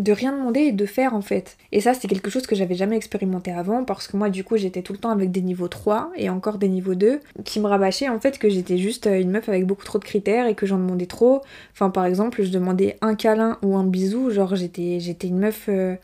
de 0.00 0.10
rien 0.10 0.32
demander 0.36 0.60
et 0.60 0.72
de 0.72 0.86
faire 0.86 1.14
en 1.14 1.22
fait. 1.22 1.56
Et 1.70 1.80
ça 1.80 1.94
c'est 1.94 2.08
quelque 2.08 2.28
chose 2.28 2.46
que 2.46 2.56
j'avais 2.56 2.74
jamais 2.74 2.96
expérimenté 2.96 3.52
avant 3.52 3.84
parce 3.84 4.08
que 4.08 4.16
moi 4.16 4.28
du 4.28 4.42
coup 4.42 4.56
j'étais 4.56 4.82
tout 4.82 4.92
le 4.92 4.98
temps 4.98 5.10
avec 5.10 5.30
des 5.30 5.40
niveaux 5.40 5.68
3 5.68 6.10
et 6.16 6.28
encore 6.30 6.58
des 6.58 6.68
niveaux 6.68 6.96
2 6.96 7.20
qui 7.44 7.60
me 7.60 7.66
rabâchaient 7.66 8.08
en 8.08 8.18
fait 8.18 8.38
que 8.38 8.48
j'étais 8.48 8.76
juste 8.76 9.06
une 9.06 9.30
meuf 9.30 9.48
avec 9.48 9.66
beaucoup 9.66 9.84
trop 9.84 9.98
de 9.98 10.04
critères 10.04 10.46
et 10.46 10.54
que 10.54 10.66
j'en 10.66 10.78
demandais 10.78 11.06
trop. 11.06 11.42
Enfin 11.72 11.90
par 11.90 12.06
exemple 12.06 12.42
je 12.42 12.50
demandais 12.50 12.96
un 13.02 13.14
câlin 13.14 13.58
ou 13.62 13.76
un 13.76 13.84
bisou, 13.84 14.30
genre 14.30 14.56
j'étais 14.56 14.98
j'étais 15.00 15.28
une 15.28 15.38
meuf 15.38 15.66
euh, 15.68 15.94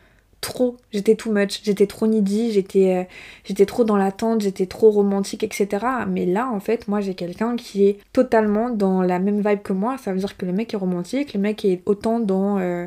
trop, 0.41 0.77
j'étais 0.93 1.15
too 1.15 1.33
much, 1.33 1.61
j'étais 1.63 1.87
trop 1.87 2.07
needy, 2.07 2.53
j'étais 2.53 2.97
euh, 2.97 3.05
j'étais 3.45 3.67
trop 3.67 3.85
dans 3.85 3.97
l'attente, 3.97 4.41
j'étais 4.41 4.67
trop 4.67 4.91
romantique, 4.91 5.43
etc. 5.43 5.69
Mais 6.09 6.27
là, 6.27 6.49
en 6.49 6.61
fait, 6.61 6.89
moi 6.89 7.01
j'ai 7.01 7.15
quelqu'un 7.15 7.57
qui 7.57 7.87
est 7.87 7.99
totalement 8.13 8.71
dans 8.71 9.03
la 9.03 9.19
même 9.19 9.41
vibe 9.47 9.63
que 9.63 9.73
moi. 9.73 9.99
Ça 9.99 10.13
veut 10.13 10.19
dire 10.19 10.37
que 10.37 10.47
le 10.47 10.53
mec 10.53 10.73
est 10.75 10.77
romantique, 10.77 11.35
le 11.35 11.41
mec 11.41 11.65
est 11.65 11.83
autant 11.87 12.21
dans, 12.21 12.59
euh, 12.59 12.87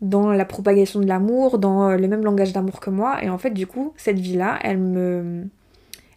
dans 0.00 0.30
la 0.30 0.44
propagation 0.44 1.00
de 1.00 1.06
l'amour, 1.06 1.58
dans 1.58 1.90
euh, 1.90 1.96
le 1.96 2.08
même 2.08 2.24
langage 2.24 2.52
d'amour 2.52 2.80
que 2.80 2.90
moi. 2.90 3.22
Et 3.24 3.30
en 3.30 3.38
fait, 3.38 3.50
du 3.50 3.66
coup, 3.66 3.92
cette 3.96 4.18
vie-là, 4.18 4.58
elle 4.62 4.78
me. 4.78 5.44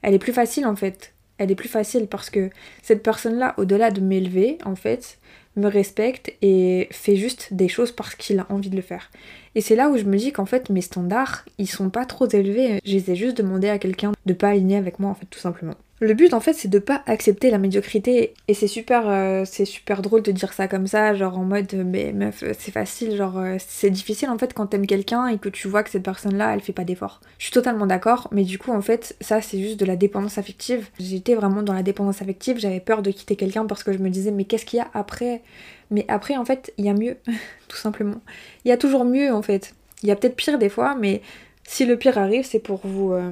Elle 0.02 0.14
est 0.14 0.20
plus 0.20 0.34
facile 0.34 0.66
en 0.66 0.76
fait. 0.76 1.14
Elle 1.38 1.52
est 1.52 1.56
plus 1.56 1.70
facile 1.70 2.08
parce 2.08 2.30
que 2.30 2.50
cette 2.82 3.04
personne-là, 3.04 3.56
au-delà 3.58 3.90
de 3.90 4.02
m'élever, 4.02 4.58
en 4.66 4.76
fait, 4.76 5.18
me 5.56 5.68
respecte 5.68 6.34
et 6.42 6.88
fait 6.92 7.16
juste 7.16 7.54
des 7.54 7.68
choses 7.68 7.92
parce 7.92 8.16
qu'il 8.16 8.40
a 8.40 8.48
envie 8.50 8.70
de 8.70 8.76
le 8.76 8.82
faire. 8.82 9.12
Et 9.56 9.62
c'est 9.62 9.76
là 9.76 9.90
où 9.90 9.98
je 9.98 10.04
me 10.04 10.18
dis 10.18 10.32
qu'en 10.32 10.46
fait 10.46 10.70
mes 10.70 10.82
standards, 10.82 11.46
ils 11.58 11.70
sont 11.70 11.90
pas 11.90 12.06
trop 12.06 12.28
élevés. 12.28 12.80
Je 12.86 12.94
les 12.94 13.12
ai 13.12 13.16
juste 13.16 13.38
demandé 13.38 13.70
à 13.70 13.78
quelqu'un 13.78 14.12
de 14.26 14.34
pas 14.34 14.50
aligner 14.50 14.78
avec 14.78 15.00
moi 15.00 15.12
en 15.12 15.16
fait 15.16 15.28
tout 15.28 15.40
simplement. 15.40 15.76
Le 16.04 16.14
but 16.16 16.34
en 16.34 16.42
fait 16.42 16.52
c'est 16.52 16.68
de 16.68 16.80
pas 16.80 17.02
accepter 17.06 17.50
la 17.50 17.58
médiocrité 17.58 18.34
et 18.50 18.54
c'est 18.54 18.68
super 18.68 19.08
euh, 19.08 19.46
super 19.46 20.02
drôle 20.02 20.22
de 20.22 20.34
dire 20.34 20.52
ça 20.52 20.68
comme 20.68 20.86
ça 20.86 21.14
genre 21.14 21.40
en 21.40 21.46
mode 21.46 21.74
mais 21.74 22.12
meuf 22.12 22.44
c'est 22.60 22.72
facile 22.74 23.16
genre 23.16 23.38
euh, 23.38 23.56
c'est 23.66 23.90
difficile 23.90 24.30
en 24.30 24.38
fait 24.38 24.54
quand 24.54 24.68
t'aimes 24.68 24.86
quelqu'un 24.86 25.28
et 25.28 25.38
que 25.38 25.48
tu 25.48 25.70
vois 25.70 25.82
que 25.82 25.90
cette 25.90 26.04
personne 26.04 26.36
là 26.36 26.54
elle 26.54 26.60
fait 26.60 26.74
pas 26.74 26.84
d'effort. 26.84 27.22
Je 27.38 27.46
suis 27.46 27.54
totalement 27.54 27.86
d'accord 27.86 28.28
mais 28.34 28.44
du 28.44 28.60
coup 28.60 28.74
en 28.74 28.82
fait 28.82 29.16
ça 29.22 29.40
c'est 29.40 29.58
juste 29.58 29.80
de 29.80 29.86
la 29.86 29.96
dépendance 29.96 30.38
affective. 30.38 30.90
J'étais 31.00 31.36
vraiment 31.36 31.64
dans 31.64 31.72
la 31.72 31.84
dépendance 31.84 32.22
affective, 32.22 32.60
j'avais 32.60 32.82
peur 32.82 33.02
de 33.02 33.10
quitter 33.10 33.38
quelqu'un 33.38 33.66
parce 33.66 33.86
que 33.86 33.94
je 33.94 34.00
me 34.00 34.10
disais 34.10 34.32
mais 34.32 34.44
qu'est-ce 34.44 34.66
qu'il 34.66 34.80
y 34.80 34.82
a 34.82 34.90
après? 34.94 35.42
Mais 35.90 36.04
après 36.10 36.36
en 36.36 36.44
fait 36.44 36.74
il 36.78 36.84
y 36.84 36.90
a 36.90 36.94
mieux 36.94 37.16
tout 37.70 37.78
simplement. 37.78 38.20
Il 38.66 38.68
y 38.68 38.72
a 38.74 38.78
toujours 38.78 39.06
mieux 39.06 39.34
en 39.34 39.42
fait. 39.42 39.74
Il 40.02 40.10
y 40.10 40.12
a 40.12 40.18
peut-être 40.18 40.36
pire 40.36 40.60
des 40.60 40.68
fois 40.68 40.98
mais 41.00 41.22
si 41.66 41.86
le 41.86 41.96
pire 41.96 42.18
arrive 42.18 42.44
c'est 42.44 42.60
pour 42.60 42.82
vous 42.84 43.14
euh, 43.14 43.32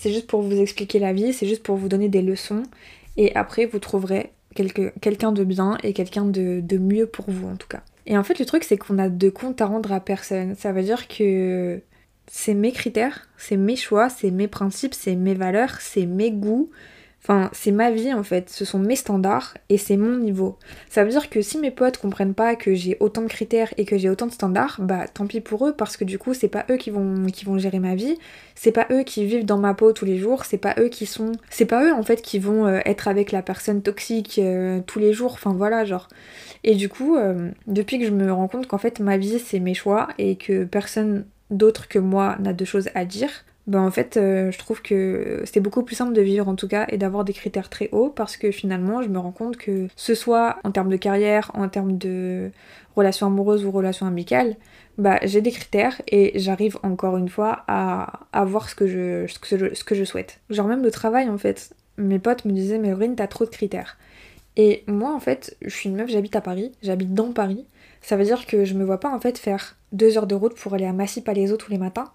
c'est 0.00 0.14
juste 0.14 0.28
pour 0.28 0.40
vous 0.40 0.58
expliquer 0.58 0.98
la 0.98 1.12
vie, 1.12 1.34
c'est 1.34 1.46
juste 1.46 1.62
pour 1.62 1.76
vous 1.76 1.90
donner 1.90 2.08
des 2.08 2.22
leçons. 2.22 2.62
Et 3.18 3.36
après, 3.36 3.66
vous 3.66 3.78
trouverez 3.78 4.30
quelqu'un 4.54 5.32
de 5.32 5.44
bien 5.44 5.76
et 5.82 5.92
quelqu'un 5.92 6.24
de, 6.24 6.78
mieux 6.78 7.04
pour 7.04 7.30
vous 7.30 7.46
en 7.46 7.56
tout 7.56 7.68
cas. 7.68 7.82
Et 8.06 8.16
en 8.16 8.24
fait, 8.24 8.38
le 8.38 8.46
truc, 8.46 8.64
c'est 8.64 8.78
qu'on 8.78 8.98
a 8.98 9.10
de 9.10 9.28
compte 9.28 9.60
à 9.60 9.66
rendre 9.66 9.92
à 9.92 10.00
personne. 10.00 10.54
Ça 10.56 10.72
veut 10.72 10.82
dire 10.82 11.06
que 11.06 11.82
c'est 12.26 12.54
mes 12.54 12.72
critères, 12.72 13.28
c'est 13.36 13.58
mes 13.58 13.76
choix, 13.76 14.08
c'est 14.08 14.30
mes 14.30 14.48
principes, 14.48 14.94
c'est 14.94 15.16
mes 15.16 15.34
valeurs, 15.34 15.82
c'est 15.82 16.06
mes 16.06 16.30
goûts. 16.30 16.70
Enfin, 17.22 17.50
c'est 17.52 17.70
ma 17.70 17.90
vie 17.90 18.14
en 18.14 18.22
fait, 18.22 18.48
ce 18.48 18.64
sont 18.64 18.78
mes 18.78 18.96
standards 18.96 19.54
et 19.68 19.76
c'est 19.76 19.98
mon 19.98 20.16
niveau. 20.16 20.56
Ça 20.88 21.04
veut 21.04 21.10
dire 21.10 21.28
que 21.28 21.42
si 21.42 21.58
mes 21.58 21.70
potes 21.70 21.98
comprennent 21.98 22.32
pas 22.32 22.56
que 22.56 22.74
j'ai 22.74 22.96
autant 22.98 23.20
de 23.20 23.26
critères 23.26 23.74
et 23.76 23.84
que 23.84 23.98
j'ai 23.98 24.08
autant 24.08 24.26
de 24.26 24.32
standards, 24.32 24.76
bah 24.80 25.06
tant 25.06 25.26
pis 25.26 25.42
pour 25.42 25.68
eux 25.68 25.74
parce 25.74 25.98
que 25.98 26.04
du 26.04 26.18
coup 26.18 26.32
c'est 26.32 26.48
pas 26.48 26.64
eux 26.70 26.78
qui 26.78 26.88
vont, 26.88 27.26
qui 27.26 27.44
vont 27.44 27.58
gérer 27.58 27.78
ma 27.78 27.94
vie, 27.94 28.16
c'est 28.54 28.72
pas 28.72 28.86
eux 28.90 29.02
qui 29.02 29.26
vivent 29.26 29.44
dans 29.44 29.58
ma 29.58 29.74
peau 29.74 29.92
tous 29.92 30.06
les 30.06 30.16
jours, 30.16 30.46
c'est 30.46 30.56
pas 30.56 30.74
eux 30.78 30.88
qui 30.88 31.04
sont. 31.04 31.32
C'est 31.50 31.66
pas 31.66 31.84
eux 31.84 31.92
en 31.92 32.02
fait 32.02 32.22
qui 32.22 32.38
vont 32.38 32.66
euh, 32.66 32.80
être 32.86 33.06
avec 33.06 33.32
la 33.32 33.42
personne 33.42 33.82
toxique 33.82 34.38
euh, 34.38 34.80
tous 34.86 34.98
les 34.98 35.12
jours, 35.12 35.34
enfin 35.34 35.52
voilà, 35.52 35.84
genre. 35.84 36.08
Et 36.64 36.74
du 36.74 36.88
coup, 36.88 37.16
euh, 37.16 37.50
depuis 37.66 37.98
que 37.98 38.06
je 38.06 38.12
me 38.12 38.32
rends 38.32 38.48
compte 38.48 38.66
qu'en 38.66 38.78
fait 38.78 38.98
ma 38.98 39.18
vie 39.18 39.38
c'est 39.38 39.60
mes 39.60 39.74
choix 39.74 40.08
et 40.16 40.36
que 40.36 40.64
personne 40.64 41.26
d'autre 41.50 41.86
que 41.88 41.98
moi 41.98 42.36
n'a 42.40 42.54
de 42.54 42.64
choses 42.64 42.88
à 42.94 43.04
dire, 43.04 43.30
ben 43.66 43.82
en 43.82 43.90
fait 43.90 44.16
euh, 44.16 44.50
je 44.50 44.58
trouve 44.58 44.80
que 44.82 45.42
c'est 45.44 45.60
beaucoup 45.60 45.82
plus 45.82 45.94
simple 45.94 46.12
de 46.12 46.22
vivre 46.22 46.48
en 46.48 46.54
tout 46.54 46.66
cas 46.66 46.86
et 46.88 46.96
d'avoir 46.96 47.24
des 47.24 47.32
critères 47.32 47.68
très 47.68 47.88
hauts 47.92 48.08
parce 48.08 48.36
que 48.36 48.50
finalement 48.50 49.02
je 49.02 49.08
me 49.08 49.18
rends 49.18 49.32
compte 49.32 49.56
que 49.56 49.88
ce 49.96 50.14
soit 50.14 50.56
en 50.64 50.70
termes 50.70 50.88
de 50.88 50.96
carrière, 50.96 51.50
en 51.54 51.68
termes 51.68 51.98
de 51.98 52.50
relations 52.96 53.26
amoureuses 53.26 53.64
ou 53.64 53.70
relations 53.70 54.06
amicales, 54.06 54.56
bah 54.98 55.18
j'ai 55.22 55.40
des 55.40 55.52
critères 55.52 56.00
et 56.08 56.38
j'arrive 56.38 56.78
encore 56.82 57.16
une 57.16 57.28
fois 57.28 57.64
à 57.68 58.20
avoir 58.32 58.68
ce 58.68 58.74
que 58.74 58.86
je, 58.86 60.04
souhaite. 60.04 60.40
Genre 60.48 60.66
même 60.66 60.82
le 60.82 60.90
travail 60.90 61.28
en 61.28 61.38
fait, 61.38 61.74
mes 61.98 62.18
potes 62.18 62.46
me 62.46 62.52
disaient 62.52 62.78
mais 62.78 62.92
Aurine 62.92 63.14
t'as 63.14 63.26
trop 63.26 63.44
de 63.44 63.50
critères. 63.50 63.98
Et 64.56 64.84
moi 64.86 65.14
en 65.14 65.20
fait 65.20 65.56
je 65.62 65.70
suis 65.70 65.90
une 65.90 65.96
meuf, 65.96 66.10
j'habite 66.10 66.34
à 66.34 66.40
Paris, 66.40 66.72
j'habite 66.82 67.14
dans 67.14 67.32
Paris. 67.32 67.66
Ça 68.00 68.16
veut 68.16 68.24
dire 68.24 68.46
que 68.46 68.64
je 68.64 68.74
me 68.74 68.84
vois 68.84 68.98
pas 68.98 69.14
en 69.14 69.20
fait 69.20 69.38
faire 69.38 69.76
deux 69.92 70.16
heures 70.16 70.26
de 70.26 70.34
route 70.34 70.56
pour 70.56 70.72
aller 70.72 70.86
à 70.86 70.92
Massy-Palaiso 70.94 71.56
tous 71.58 71.70
les 71.70 71.78
matins 71.78 72.10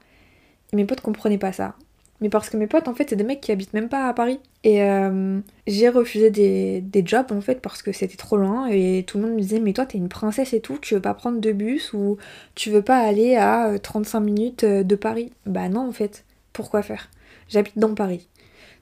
mes 0.75 0.86
potes 0.86 1.01
comprenaient 1.01 1.38
pas 1.38 1.53
ça. 1.53 1.75
Mais 2.22 2.29
parce 2.29 2.50
que 2.50 2.55
mes 2.55 2.67
potes, 2.67 2.88
en 2.88 2.94
fait, 2.94 3.10
c'est 3.10 3.15
des 3.17 3.25
mecs 3.25 3.41
qui 3.41 3.51
habitent 3.51 3.74
même 3.74 3.89
pas 3.89 4.08
à 4.08 4.13
Paris. 4.13 4.39
Et 4.63 4.82
euh, 4.84 5.39
j'ai 5.67 5.89
refusé 5.89 6.29
des, 6.32 7.03
jobs, 7.05 7.32
en 7.32 7.41
fait, 7.41 7.62
parce 7.62 7.82
que 7.82 7.91
c'était 7.91 8.15
trop 8.15 8.38
loin. 8.38 8.67
Et 8.67 9.03
tout 9.05 9.17
le 9.17 9.25
monde 9.25 9.34
me 9.34 9.41
disait, 9.41 9.60
mais 9.60 9.74
toi, 9.74 9.86
t'es 9.86 9.98
une 9.98 10.08
princesse 10.08 10.53
et 10.53 10.62
tout, 10.62 10.77
tu 10.82 10.94
veux 10.94 11.01
pas 11.01 11.13
prendre 11.13 11.39
de 11.39 11.51
bus 11.51 11.91
ou 11.94 12.17
tu 12.55 12.70
veux 12.70 12.82
pas 12.82 13.00
aller 13.00 13.36
à 13.36 13.77
35 13.79 14.17
euh, 14.17 14.22
minutes 14.24 14.63
euh, 14.63 14.84
de 14.84 14.96
Paris 14.96 15.34
Bah 15.46 15.67
non, 15.67 15.88
en 15.88 15.91
fait. 15.91 16.24
Pourquoi 16.53 16.84
faire? 16.84 17.10
J'habite 17.50 17.77
dans 17.77 17.94
Paris. 17.94 18.29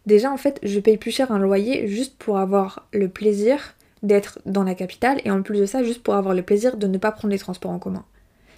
Déjà, 0.05 0.31
en 0.31 0.37
fait, 0.37 0.59
je 0.61 0.79
paye 0.79 0.97
plus 0.97 1.11
cher 1.11 1.31
un 1.31 1.39
loyer 1.39 1.87
juste 1.87 2.15
pour 2.19 2.37
avoir 2.37 2.87
le 2.93 3.09
plaisir 3.09 3.75
d'être 4.03 4.39
dans 4.45 4.63
la 4.63 4.75
capitale. 4.75 5.21
Et 5.25 5.31
en 5.31 5.41
plus 5.41 5.59
de 5.59 5.65
ça, 5.65 5.83
juste 5.83 6.03
pour 6.03 6.13
avoir 6.13 6.35
le 6.35 6.43
plaisir 6.43 6.77
de 6.77 6.85
ne 6.85 6.99
pas 6.99 7.11
prendre 7.11 7.31
les 7.31 7.39
transports 7.39 7.71
en 7.71 7.79
commun. 7.79 8.05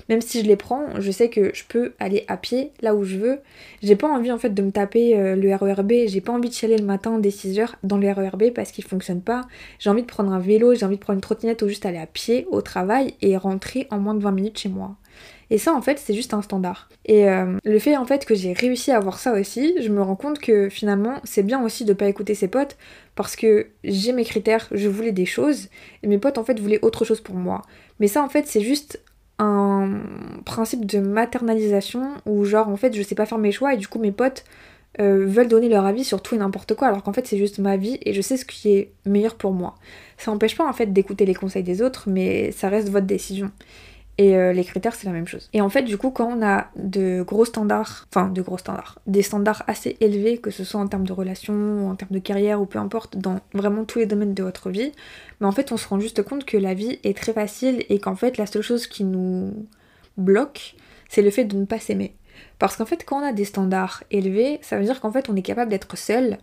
Même 0.10 0.22
si 0.22 0.42
je 0.42 0.46
les 0.46 0.56
prends, 0.56 1.00
je 1.00 1.12
sais 1.12 1.30
que 1.30 1.52
je 1.54 1.64
peux 1.68 1.94
aller 2.00 2.26
à 2.28 2.38
pied 2.38 2.72
là 2.82 2.94
où 2.94 3.04
je 3.04 3.18
veux. 3.18 3.40
J'ai 3.82 3.96
pas 3.96 4.08
envie 4.08 4.32
en 4.32 4.38
fait 4.38 4.52
de 4.52 4.62
me 4.62 4.72
taper 4.72 5.18
euh, 5.18 5.36
le 5.36 5.56
RERB, 5.56 6.08
j'ai 6.08 6.22
pas 6.22 6.32
envie 6.32 6.50
de 6.50 6.54
chialer 6.54 6.78
le 6.78 6.86
matin 6.86 7.18
dès 7.20 7.30
6h 7.30 7.70
dans 7.84 7.98
le 7.98 8.12
RERB 8.12 8.52
parce 8.54 8.72
qu'il 8.72 8.84
fonctionne 8.84 9.22
pas. 9.22 9.48
J'ai 9.80 9.90
envie 9.90 10.04
de 10.04 10.08
prendre 10.08 10.32
un 10.32 10.40
vélo, 10.40 10.76
j'ai 10.76 10.86
envie 10.86 10.98
de 10.98 11.02
prendre 11.02 11.18
une 11.18 11.22
trottinette 11.22 11.62
ou 11.64 11.68
juste 11.68 11.86
aller 11.86 11.98
à 11.98 12.06
pied 12.06 12.46
au 12.52 12.62
travail 12.62 13.16
et 13.22 13.36
rentrer 13.38 13.88
en 13.90 14.00
moins 14.00 14.14
de 14.14 14.22
20 14.22 14.32
minutes 14.32 14.60
chez 14.60 14.70
moi. 14.70 14.96
Et 15.52 15.58
ça, 15.58 15.74
en 15.74 15.82
fait, 15.82 16.00
c'est 16.00 16.14
juste 16.14 16.34
un 16.34 16.42
standard. 16.42 16.90
Et 17.06 17.30
euh, 17.30 17.58
le 17.64 17.80
fait, 17.80 17.98
en 17.98 18.06
fait, 18.06 18.26
que 18.26 18.34
j'ai 18.34 18.54
réussi 18.54 18.92
à 18.92 18.98
avoir 18.98 19.20
ça 19.20 19.34
aussi, 19.34 19.76
je 19.80 19.90
me 19.90 20.02
rends 20.02 20.16
compte 20.16 20.40
que 20.40 20.70
finalement, 20.70 21.20
c'est 21.24 21.44
bien 21.44 21.64
aussi 21.64 21.86
de 21.86 21.94
pas 21.94 22.08
écouter 22.08 22.34
ses 22.34 22.48
potes 22.48 22.78
parce 23.16 23.36
que 23.36 23.68
j'ai 23.84 24.12
mes 24.12 24.26
critères, 24.26 24.68
je 24.72 24.90
voulais 24.90 25.12
des 25.12 25.26
choses, 25.26 25.70
et 26.04 26.08
mes 26.08 26.18
potes, 26.18 26.38
en 26.38 26.44
fait, 26.44 26.60
voulaient 26.60 26.84
autre 26.84 27.06
chose 27.06 27.22
pour 27.22 27.36
moi. 27.36 27.62
Mais 28.00 28.08
ça, 28.08 28.24
en 28.24 28.30
fait, 28.30 28.48
c'est 28.48 28.62
juste 28.62 29.02
un 29.40 30.00
principe 30.46 30.86
de 30.86 31.00
maternalisation 31.00 32.14
où 32.26 32.46
genre 32.46 32.70
en 32.70 32.78
fait 32.78 32.96
je 32.96 33.02
sais 33.02 33.16
pas 33.16 33.26
faire 33.26 33.38
mes 33.38 33.52
choix 33.52 33.74
et 33.74 33.78
du 33.78 33.88
coup 33.88 34.00
mes 34.00 34.12
potes 34.12 34.46
euh, 35.02 35.26
veulent 35.26 35.50
donner 35.50 35.68
leur 35.68 35.86
avis 35.86 36.06
sur 36.06 36.22
tout 36.22 36.36
et 36.36 36.38
n'importe 36.38 36.74
quoi 36.74 36.88
alors 36.88 37.04
qu'en 37.04 37.12
fait 37.12 37.28
c'est 37.28 37.38
juste 37.38 37.60
ma 37.60 37.76
vie 37.76 37.98
et 38.04 38.14
je 38.14 38.22
sais 38.22 38.38
ce 38.38 38.46
qui 38.46 38.72
est 38.72 38.92
meilleur 39.06 39.36
pour 39.36 39.52
moi. 39.52 39.76
Ça 40.18 40.32
n'empêche 40.32 40.56
pas 40.56 40.68
en 40.68 40.74
fait 40.74 40.94
d'écouter 40.94 41.26
les 41.26 41.36
conseils 41.36 41.64
des 41.64 41.82
autres 41.82 42.06
mais 42.08 42.52
ça 42.52 42.70
reste 42.70 42.90
votre 42.90 43.06
décision. 43.06 43.52
Et 44.18 44.38
euh, 44.38 44.54
les 44.54 44.64
critères, 44.64 44.96
c'est 44.96 45.06
la 45.08 45.12
même 45.12 45.28
chose. 45.28 45.50
Et 45.52 45.60
en 45.60 45.70
fait, 45.70 45.84
du 45.84 45.98
coup, 45.98 46.10
quand 46.10 46.26
on 46.26 46.42
a 46.42 46.68
de 46.78 47.22
gros 47.24 47.44
standards, 47.44 48.08
enfin 48.10 48.30
de 48.30 48.42
gros 48.42 48.58
standards, 48.58 49.00
des 49.08 49.22
standards 49.22 49.64
assez 49.68 49.98
élevés, 50.00 50.38
que 50.38 50.52
ce 50.52 50.64
soit 50.64 50.80
en 50.80 50.88
termes 50.88 51.06
de 51.06 51.12
relations, 51.12 51.90
en 51.90 51.96
termes 51.96 52.14
de 52.14 52.20
carrière 52.20 52.62
ou 52.62 52.66
peu 52.66 52.80
importe, 52.80 53.18
dans 53.18 53.40
vraiment 53.54 53.84
tous 53.84 54.00
les 54.00 54.06
domaines 54.06 54.34
de 54.34 54.44
votre 54.44 54.70
vie, 54.70 54.94
mais 55.42 55.48
en 55.48 55.52
fait, 55.52 55.72
on 55.74 55.78
se 55.78 55.88
rend 55.88 56.00
juste 56.00 56.24
compte 56.24 56.46
que 56.46 56.58
la 56.58 56.74
vie 56.74 57.00
est 57.04 57.18
très 57.18 57.34
facile 57.34 57.84
et 57.90 58.00
qu'en 58.00 58.16
fait, 58.16 58.38
la 58.38 58.46
seule 58.46 58.62
chose 58.62 58.88
qui 58.88 59.04
nous 59.04 59.68
bloque, 60.18 60.76
c'est 61.10 61.22
le 61.22 61.30
fait 61.30 61.44
de 61.44 61.58
ne 61.58 61.66
pas 61.66 61.80
s'aimer. 61.80 62.16
Parce 62.58 62.78
qu'en 62.78 62.86
fait, 62.86 63.04
quand 63.06 63.20
on 63.20 63.26
a 63.26 63.34
des 63.34 63.46
standards 63.46 64.04
élevés, 64.12 64.60
ça 64.62 64.78
veut 64.78 64.86
dire 64.86 65.02
qu'en 65.02 65.12
fait, 65.12 65.30
on 65.30 65.36
est 65.36 65.42
capable 65.42 65.72
d'être 65.72 65.98
seul 65.98 66.38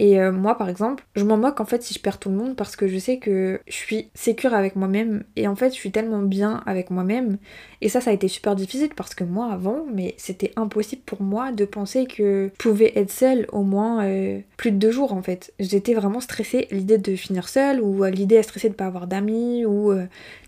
et 0.00 0.18
euh, 0.18 0.32
moi, 0.32 0.56
par 0.56 0.70
exemple, 0.70 1.04
je 1.14 1.24
m'en 1.24 1.36
moque 1.36 1.60
en 1.60 1.66
fait 1.66 1.82
si 1.82 1.92
je 1.92 2.00
perds 2.00 2.18
tout 2.18 2.30
le 2.30 2.34
monde 2.34 2.56
parce 2.56 2.74
que 2.74 2.88
je 2.88 2.96
sais 2.96 3.18
que 3.18 3.60
je 3.68 3.74
suis 3.74 4.08
sécure 4.14 4.54
avec 4.54 4.74
moi-même 4.74 5.24
et 5.36 5.46
en 5.46 5.54
fait, 5.54 5.68
je 5.68 5.74
suis 5.74 5.90
tellement 5.90 6.22
bien 6.22 6.62
avec 6.64 6.88
moi-même. 6.88 7.36
Et 7.82 7.90
ça, 7.90 8.00
ça 8.00 8.08
a 8.08 8.14
été 8.14 8.26
super 8.26 8.56
difficile 8.56 8.88
parce 8.96 9.14
que 9.14 9.24
moi, 9.24 9.52
avant, 9.52 9.84
mais 9.92 10.14
c'était 10.16 10.52
impossible 10.56 11.02
pour 11.04 11.20
moi 11.20 11.52
de 11.52 11.66
penser 11.66 12.06
que 12.06 12.50
je 12.50 12.62
pouvais 12.62 12.92
être 12.96 13.10
seule 13.10 13.46
au 13.52 13.62
moins 13.62 14.02
euh, 14.06 14.40
plus 14.56 14.72
de 14.72 14.78
deux 14.78 14.90
jours 14.90 15.12
en 15.12 15.20
fait. 15.20 15.52
J'étais 15.60 15.92
vraiment 15.92 16.20
stressée 16.20 16.66
l'idée 16.70 16.96
de 16.96 17.14
finir 17.14 17.46
seule 17.46 17.82
ou 17.82 18.02
euh, 18.02 18.08
l'idée 18.08 18.38
à 18.38 18.42
stresser 18.42 18.70
de 18.70 18.74
pas 18.74 18.86
avoir 18.86 19.06
d'amis 19.06 19.66
ou 19.66 19.92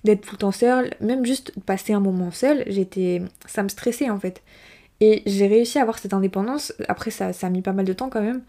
d'être 0.05 0.23
tout 0.23 0.33
le 0.33 0.39
temps 0.39 0.53
seule. 0.53 0.95
Même 1.03 1.27
juste 1.27 1.53
passer 1.67 1.93
un 1.93 2.01
moment 2.01 2.31
seule, 2.31 2.65
j'étais, 2.69 3.21
ça 3.45 3.63
me 3.63 3.69
stressait 3.69 4.09
en 4.09 4.19
fait. 4.19 4.41
Et 5.01 5.23
j'ai 5.27 5.47
réussi 5.47 5.79
à 5.79 5.83
avoir 5.83 5.99
cette 5.99 6.15
indépendance. 6.15 6.73
Après, 6.89 7.11
ça, 7.11 7.35
ça 7.35 7.49
a 7.49 7.51
mis 7.51 7.61
pas 7.61 7.73
mal 7.75 7.85
de 7.85 7.93
temps 7.93 8.09
quand 8.09 8.23
même. 8.23 8.41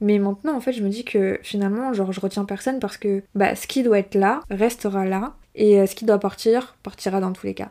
Mais 0.00 0.18
maintenant, 0.18 0.56
en 0.56 0.60
fait, 0.60 0.72
je 0.72 0.82
me 0.82 0.88
dis 0.88 1.04
que 1.04 1.38
finalement, 1.42 1.92
genre, 1.92 2.12
je 2.12 2.20
retiens 2.20 2.44
personne 2.44 2.78
parce 2.80 2.96
que 2.96 3.22
bah, 3.34 3.54
ce 3.54 3.66
qui 3.66 3.82
doit 3.82 3.98
être 3.98 4.14
là 4.14 4.40
restera 4.50 5.04
là, 5.04 5.34
et 5.54 5.80
euh, 5.80 5.86
ce 5.86 5.94
qui 5.94 6.04
doit 6.04 6.18
partir 6.18 6.76
partira 6.82 7.20
dans 7.20 7.32
tous 7.32 7.46
les 7.46 7.54
cas. 7.54 7.70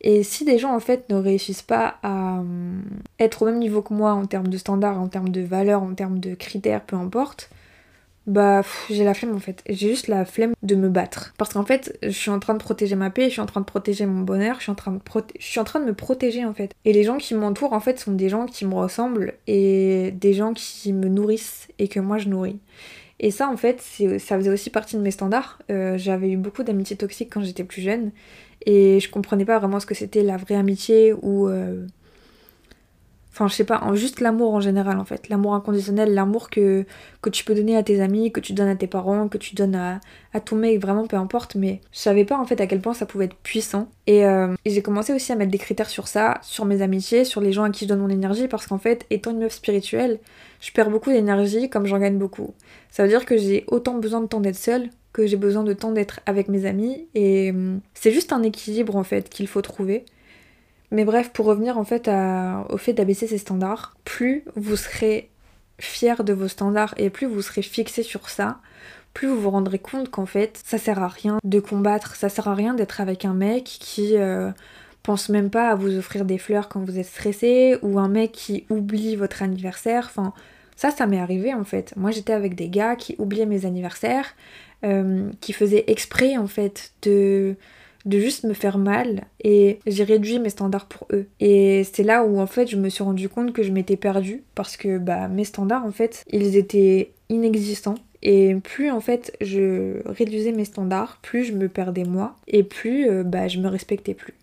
Et 0.00 0.24
si 0.24 0.44
des 0.44 0.58
gens 0.58 0.74
en 0.74 0.80
fait 0.80 1.08
ne 1.10 1.14
réussissent 1.14 1.62
pas 1.62 1.98
à 2.02 2.40
euh, 2.40 2.80
être 3.20 3.42
au 3.42 3.46
même 3.46 3.58
niveau 3.58 3.82
que 3.82 3.94
moi 3.94 4.12
en 4.12 4.26
termes 4.26 4.48
de 4.48 4.58
standards, 4.58 5.00
en 5.00 5.08
termes 5.08 5.28
de 5.28 5.42
valeurs, 5.42 5.82
en 5.82 5.94
termes 5.94 6.18
de 6.18 6.34
critères, 6.34 6.82
peu 6.82 6.96
importe, 6.96 7.50
bah 8.26 8.62
j'ai 8.88 9.04
la 9.04 9.14
flemme 9.14 9.34
en 9.34 9.40
fait. 9.40 9.62
J'ai 9.68 9.88
juste 9.88 10.08
la 10.08 10.24
flemme 10.24 10.52
de 10.62 10.74
me 10.74 10.88
battre. 10.88 11.34
Parce 11.38 11.52
qu'en 11.52 11.64
fait, 11.64 11.98
je 12.02 12.10
suis 12.10 12.30
en 12.30 12.38
train 12.38 12.54
de 12.54 12.58
protéger 12.58 12.94
ma 12.94 13.10
paix, 13.10 13.24
je 13.24 13.30
suis 13.30 13.40
en 13.40 13.46
train 13.46 13.60
de 13.60 13.66
protéger 13.66 14.06
mon 14.06 14.20
bonheur, 14.22 14.56
je 14.58 14.62
suis 14.62 14.72
en 14.72 14.76
train 14.76 14.92
de, 14.92 15.00
je 15.38 15.44
suis 15.44 15.60
en 15.60 15.64
train 15.64 15.80
de 15.80 15.86
me 15.86 15.94
protéger 15.94 16.44
en 16.44 16.54
fait. 16.54 16.72
Et 16.84 16.92
les 16.92 17.02
gens 17.02 17.18
qui 17.18 17.34
m'entourent 17.34 17.72
en 17.72 17.80
fait 17.80 17.98
sont 17.98 18.12
des 18.12 18.28
gens 18.28 18.46
qui 18.46 18.64
me 18.64 18.74
ressemblent 18.74 19.34
et 19.46 20.12
des 20.12 20.34
gens 20.34 20.52
qui 20.54 20.92
me 20.92 21.08
nourrissent 21.08 21.68
et 21.78 21.88
que 21.88 22.00
moi 22.00 22.18
je 22.18 22.28
nourris. 22.28 22.58
Et 23.18 23.30
ça 23.30 23.48
en 23.48 23.56
fait, 23.56 23.80
ça 23.80 24.36
faisait 24.36 24.50
aussi 24.50 24.70
partie 24.70 24.96
de 24.96 25.02
mes 25.02 25.10
standards. 25.10 25.58
Euh, 25.70 25.98
j'avais 25.98 26.30
eu 26.30 26.36
beaucoup 26.36 26.62
d'amitiés 26.62 26.96
toxiques 26.96 27.32
quand 27.32 27.42
j'étais 27.42 27.64
plus 27.64 27.82
jeune 27.82 28.10
et 28.66 29.00
je 29.00 29.10
comprenais 29.10 29.44
pas 29.44 29.58
vraiment 29.58 29.80
ce 29.80 29.86
que 29.86 29.94
c'était 29.94 30.22
la 30.22 30.36
vraie 30.36 30.56
amitié 30.56 31.12
ou... 31.12 31.48
Euh, 31.48 31.86
Enfin, 33.32 33.48
je 33.48 33.54
sais 33.54 33.64
pas, 33.64 33.80
juste 33.94 34.20
l'amour 34.20 34.52
en 34.52 34.60
général 34.60 34.98
en 34.98 35.06
fait. 35.06 35.30
L'amour 35.30 35.54
inconditionnel, 35.54 36.12
l'amour 36.12 36.50
que, 36.50 36.84
que 37.22 37.30
tu 37.30 37.44
peux 37.44 37.54
donner 37.54 37.76
à 37.76 37.82
tes 37.82 38.02
amis, 38.02 38.30
que 38.30 38.40
tu 38.40 38.52
donnes 38.52 38.68
à 38.68 38.76
tes 38.76 38.86
parents, 38.86 39.28
que 39.28 39.38
tu 39.38 39.54
donnes 39.54 39.74
à, 39.74 40.00
à 40.34 40.40
ton 40.40 40.56
mec, 40.56 40.78
vraiment 40.78 41.06
peu 41.06 41.16
importe. 41.16 41.54
Mais 41.54 41.80
je 41.92 41.98
savais 41.98 42.26
pas 42.26 42.36
en 42.36 42.44
fait 42.44 42.60
à 42.60 42.66
quel 42.66 42.80
point 42.80 42.92
ça 42.92 43.06
pouvait 43.06 43.24
être 43.24 43.36
puissant. 43.36 43.88
Et, 44.06 44.26
euh, 44.26 44.54
j'ai 44.66 44.82
commencé 44.82 45.14
aussi 45.14 45.32
à 45.32 45.36
mettre 45.36 45.50
des 45.50 45.58
critères 45.58 45.88
sur 45.88 46.08
ça, 46.08 46.40
sur 46.42 46.66
mes 46.66 46.82
amitiés, 46.82 47.24
sur 47.24 47.40
les 47.40 47.52
gens 47.52 47.62
à 47.62 47.70
qui 47.70 47.84
je 47.84 47.88
donne 47.88 48.00
mon 48.00 48.10
énergie. 48.10 48.48
Parce 48.48 48.66
qu'en 48.66 48.78
fait, 48.78 49.06
étant 49.08 49.30
une 49.30 49.38
meuf 49.38 49.54
spirituelle, 49.54 50.18
je 50.60 50.70
perds 50.70 50.90
beaucoup 50.90 51.10
d'énergie 51.10 51.70
comme 51.70 51.86
j'en 51.86 51.98
gagne 51.98 52.18
beaucoup. 52.18 52.52
Ça 52.90 53.02
veut 53.02 53.08
dire 53.08 53.24
que 53.24 53.38
j'ai 53.38 53.64
autant 53.68 53.94
besoin 53.94 54.20
de 54.20 54.26
temps 54.26 54.40
d'être 54.40 54.56
seule 54.56 54.90
que 55.12 55.26
j'ai 55.26 55.36
besoin 55.36 55.62
de 55.62 55.72
temps 55.72 55.92
d'être 55.92 56.20
avec 56.26 56.48
mes 56.48 56.66
amis. 56.66 57.06
Et 57.14 57.50
hum, 57.50 57.80
c'est 57.94 58.12
juste 58.12 58.32
un 58.32 58.42
équilibre 58.42 58.96
en 58.96 59.04
fait 59.04 59.28
qu'il 59.30 59.46
faut 59.48 59.62
trouver. 59.62 60.04
Mais 60.92 61.06
bref, 61.06 61.30
pour 61.32 61.46
revenir 61.46 61.78
en 61.78 61.84
fait 61.84 62.08
au 62.68 62.76
fait 62.76 62.92
d'abaisser 62.92 63.26
ses 63.26 63.38
standards, 63.38 63.96
plus 64.04 64.44
vous 64.56 64.76
serez 64.76 65.30
fier 65.78 66.22
de 66.22 66.34
vos 66.34 66.48
standards 66.48 66.94
et 66.98 67.08
plus 67.08 67.26
vous 67.26 67.40
serez 67.40 67.62
fixé 67.62 68.02
sur 68.02 68.28
ça, 68.28 68.58
plus 69.14 69.26
vous 69.26 69.40
vous 69.40 69.50
rendrez 69.50 69.78
compte 69.78 70.10
qu'en 70.10 70.26
fait 70.26 70.60
ça 70.64 70.76
sert 70.76 71.02
à 71.02 71.08
rien 71.08 71.38
de 71.42 71.60
combattre, 71.60 72.14
ça 72.14 72.28
sert 72.28 72.46
à 72.46 72.54
rien 72.54 72.74
d'être 72.74 73.00
avec 73.00 73.24
un 73.24 73.32
mec 73.32 73.64
qui 73.64 74.18
euh, 74.18 74.50
pense 75.02 75.30
même 75.30 75.48
pas 75.48 75.70
à 75.70 75.74
vous 75.74 75.96
offrir 75.96 76.26
des 76.26 76.36
fleurs 76.36 76.68
quand 76.68 76.80
vous 76.80 76.98
êtes 76.98 77.06
stressé 77.06 77.78
ou 77.80 77.98
un 77.98 78.08
mec 78.08 78.32
qui 78.32 78.66
oublie 78.68 79.16
votre 79.16 79.42
anniversaire. 79.42 80.10
Enfin, 80.10 80.34
ça, 80.76 80.90
ça 80.90 81.06
m'est 81.06 81.20
arrivé 81.20 81.54
en 81.54 81.64
fait. 81.64 81.94
Moi 81.96 82.10
j'étais 82.10 82.34
avec 82.34 82.54
des 82.54 82.68
gars 82.68 82.96
qui 82.96 83.16
oubliaient 83.18 83.46
mes 83.46 83.64
anniversaires, 83.64 84.34
euh, 84.84 85.30
qui 85.40 85.54
faisaient 85.54 85.84
exprès 85.86 86.36
en 86.36 86.46
fait 86.46 86.92
de 87.00 87.56
de 88.04 88.18
juste 88.18 88.44
me 88.44 88.54
faire 88.54 88.78
mal 88.78 89.24
et 89.42 89.78
j'ai 89.86 90.04
réduit 90.04 90.38
mes 90.38 90.50
standards 90.50 90.86
pour 90.86 91.06
eux. 91.12 91.26
Et 91.40 91.84
c'est 91.84 92.02
là 92.02 92.24
où 92.24 92.40
en 92.40 92.46
fait 92.46 92.68
je 92.68 92.76
me 92.76 92.88
suis 92.88 93.04
rendu 93.04 93.28
compte 93.28 93.52
que 93.52 93.62
je 93.62 93.70
m'étais 93.70 93.96
perdue 93.96 94.42
parce 94.54 94.76
que 94.76 94.98
bah 94.98 95.28
mes 95.28 95.44
standards 95.44 95.84
en 95.84 95.92
fait 95.92 96.24
ils 96.30 96.56
étaient 96.56 97.12
inexistants 97.28 97.96
et 98.22 98.54
plus 98.56 98.90
en 98.90 99.00
fait 99.00 99.36
je 99.40 100.06
réduisais 100.06 100.52
mes 100.52 100.64
standards, 100.64 101.18
plus 101.22 101.44
je 101.44 101.52
me 101.52 101.68
perdais 101.68 102.04
moi 102.04 102.36
et 102.48 102.62
plus 102.62 103.08
euh, 103.08 103.22
bah 103.24 103.48
je 103.48 103.58
me 103.58 103.68
respectais 103.68 104.14
plus. 104.14 104.34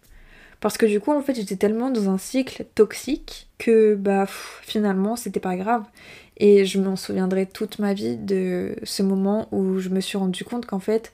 Parce 0.59 0.77
que 0.77 0.85
du 0.85 0.99
coup, 0.99 1.11
en 1.11 1.21
fait, 1.21 1.35
j'étais 1.35 1.55
tellement 1.55 1.89
dans 1.89 2.09
un 2.09 2.17
cycle 2.17 2.65
toxique 2.75 3.47
que 3.57 3.95
bah 3.95 4.25
finalement, 4.27 5.15
c'était 5.15 5.39
pas 5.39 5.55
grave. 5.55 5.83
Et 6.37 6.65
je 6.65 6.79
m'en 6.79 6.95
souviendrai 6.95 7.45
toute 7.45 7.79
ma 7.79 7.93
vie 7.93 8.17
de 8.17 8.75
ce 8.83 9.03
moment 9.03 9.47
où 9.51 9.79
je 9.79 9.89
me 9.89 9.99
suis 10.01 10.17
rendu 10.17 10.43
compte 10.43 10.65
qu'en 10.65 10.79
fait, 10.79 11.13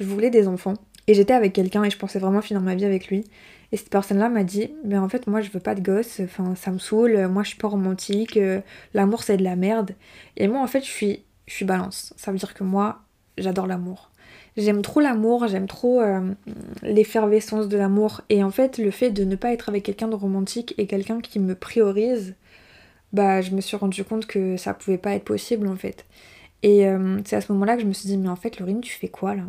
je 0.00 0.04
voulais 0.04 0.30
des 0.30 0.48
enfants. 0.48 0.74
Et 1.06 1.14
j'étais 1.14 1.34
avec 1.34 1.52
quelqu'un 1.52 1.84
et 1.84 1.90
je 1.90 1.98
pensais 1.98 2.18
vraiment 2.18 2.40
finir 2.40 2.62
ma 2.62 2.74
vie 2.74 2.84
avec 2.84 3.08
lui. 3.08 3.24
Et 3.72 3.76
cette 3.76 3.90
personne-là 3.90 4.28
m'a 4.28 4.44
dit, 4.44 4.70
mais 4.84 4.98
en 4.98 5.08
fait 5.08 5.26
moi 5.26 5.40
je 5.40 5.50
veux 5.50 5.60
pas 5.60 5.74
de 5.74 5.80
gosse, 5.80 6.20
enfin 6.20 6.54
ça 6.54 6.70
me 6.70 6.78
saoule, 6.78 7.26
moi 7.28 7.42
je 7.42 7.48
suis 7.48 7.58
pas 7.58 7.68
romantique, 7.68 8.36
euh, 8.36 8.60
l'amour 8.94 9.22
c'est 9.22 9.36
de 9.36 9.42
la 9.42 9.56
merde. 9.56 9.92
Et 10.36 10.48
moi 10.48 10.60
en 10.60 10.66
fait 10.66 10.80
je 10.84 10.90
suis, 10.90 11.24
je 11.46 11.54
suis 11.54 11.64
balance. 11.64 12.14
Ça 12.16 12.30
veut 12.30 12.38
dire 12.38 12.54
que 12.54 12.64
moi 12.64 13.02
j'adore 13.36 13.66
l'amour. 13.66 14.10
J'aime 14.56 14.82
trop 14.82 15.00
l'amour, 15.00 15.48
j'aime 15.48 15.66
trop 15.66 16.00
euh, 16.00 16.32
l'effervescence 16.82 17.68
de 17.68 17.76
l'amour. 17.76 18.20
Et 18.30 18.44
en 18.44 18.50
fait 18.50 18.78
le 18.78 18.90
fait 18.92 19.10
de 19.10 19.24
ne 19.24 19.36
pas 19.36 19.52
être 19.52 19.68
avec 19.68 19.82
quelqu'un 19.82 20.08
de 20.08 20.14
romantique 20.14 20.74
et 20.78 20.86
quelqu'un 20.86 21.20
qui 21.20 21.40
me 21.40 21.54
priorise, 21.54 22.34
bah 23.12 23.40
je 23.40 23.50
me 23.52 23.60
suis 23.60 23.76
rendu 23.76 24.04
compte 24.04 24.26
que 24.26 24.56
ça 24.56 24.74
pouvait 24.74 24.98
pas 24.98 25.14
être 25.14 25.24
possible 25.24 25.66
en 25.66 25.76
fait. 25.76 26.04
Et 26.62 26.86
euh, 26.86 27.18
c'est 27.24 27.36
à 27.36 27.40
ce 27.40 27.52
moment-là 27.52 27.76
que 27.76 27.82
je 27.82 27.86
me 27.88 27.92
suis 27.92 28.08
dit, 28.08 28.16
mais 28.16 28.28
en 28.28 28.36
fait 28.36 28.60
Laurine 28.60 28.80
tu 28.80 28.92
fais 28.94 29.08
quoi 29.08 29.34
là? 29.34 29.44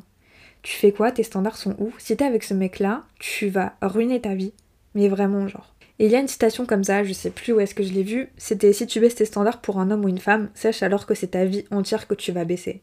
Tu 0.66 0.76
fais 0.76 0.92
quoi? 0.92 1.12
Tes 1.12 1.22
standards 1.22 1.58
sont 1.58 1.76
où? 1.78 1.94
Si 2.00 2.18
t'es 2.18 2.26
avec 2.26 2.44
ce 2.44 2.56
mec-là, 2.56 3.04
tu 3.20 3.50
vas 3.50 3.76
ruiner 3.84 4.20
ta 4.20 4.34
vie. 4.34 4.52
Mais 4.96 5.08
vraiment, 5.08 5.48
genre. 5.48 5.76
Et 6.00 6.08
il 6.08 6.12
y 6.12 6.16
a 6.16 6.20
une 6.20 6.28
citation 6.28 6.66
comme 6.66 6.84
ça, 6.84 7.04
je 7.04 7.14
sais 7.14 7.30
plus 7.30 7.54
où 7.54 7.60
est-ce 7.60 7.76
que 7.76 7.84
je 7.84 7.94
l'ai 7.94 8.02
vue, 8.02 8.30
c'était 8.36 8.74
si 8.74 8.88
tu 8.88 9.00
baisses 9.00 9.14
tes 9.14 9.26
standards 9.26 9.62
pour 9.62 9.80
un 9.80 9.92
homme 9.92 10.04
ou 10.04 10.10
une 10.10 10.18
femme, 10.18 10.50
sache 10.56 10.82
alors 10.82 11.06
que 11.06 11.14
c'est 11.14 11.28
ta 11.28 11.46
vie 11.46 11.66
entière 11.70 12.08
que 12.08 12.16
tu 12.16 12.32
vas 12.32 12.46
baisser. 12.46 12.82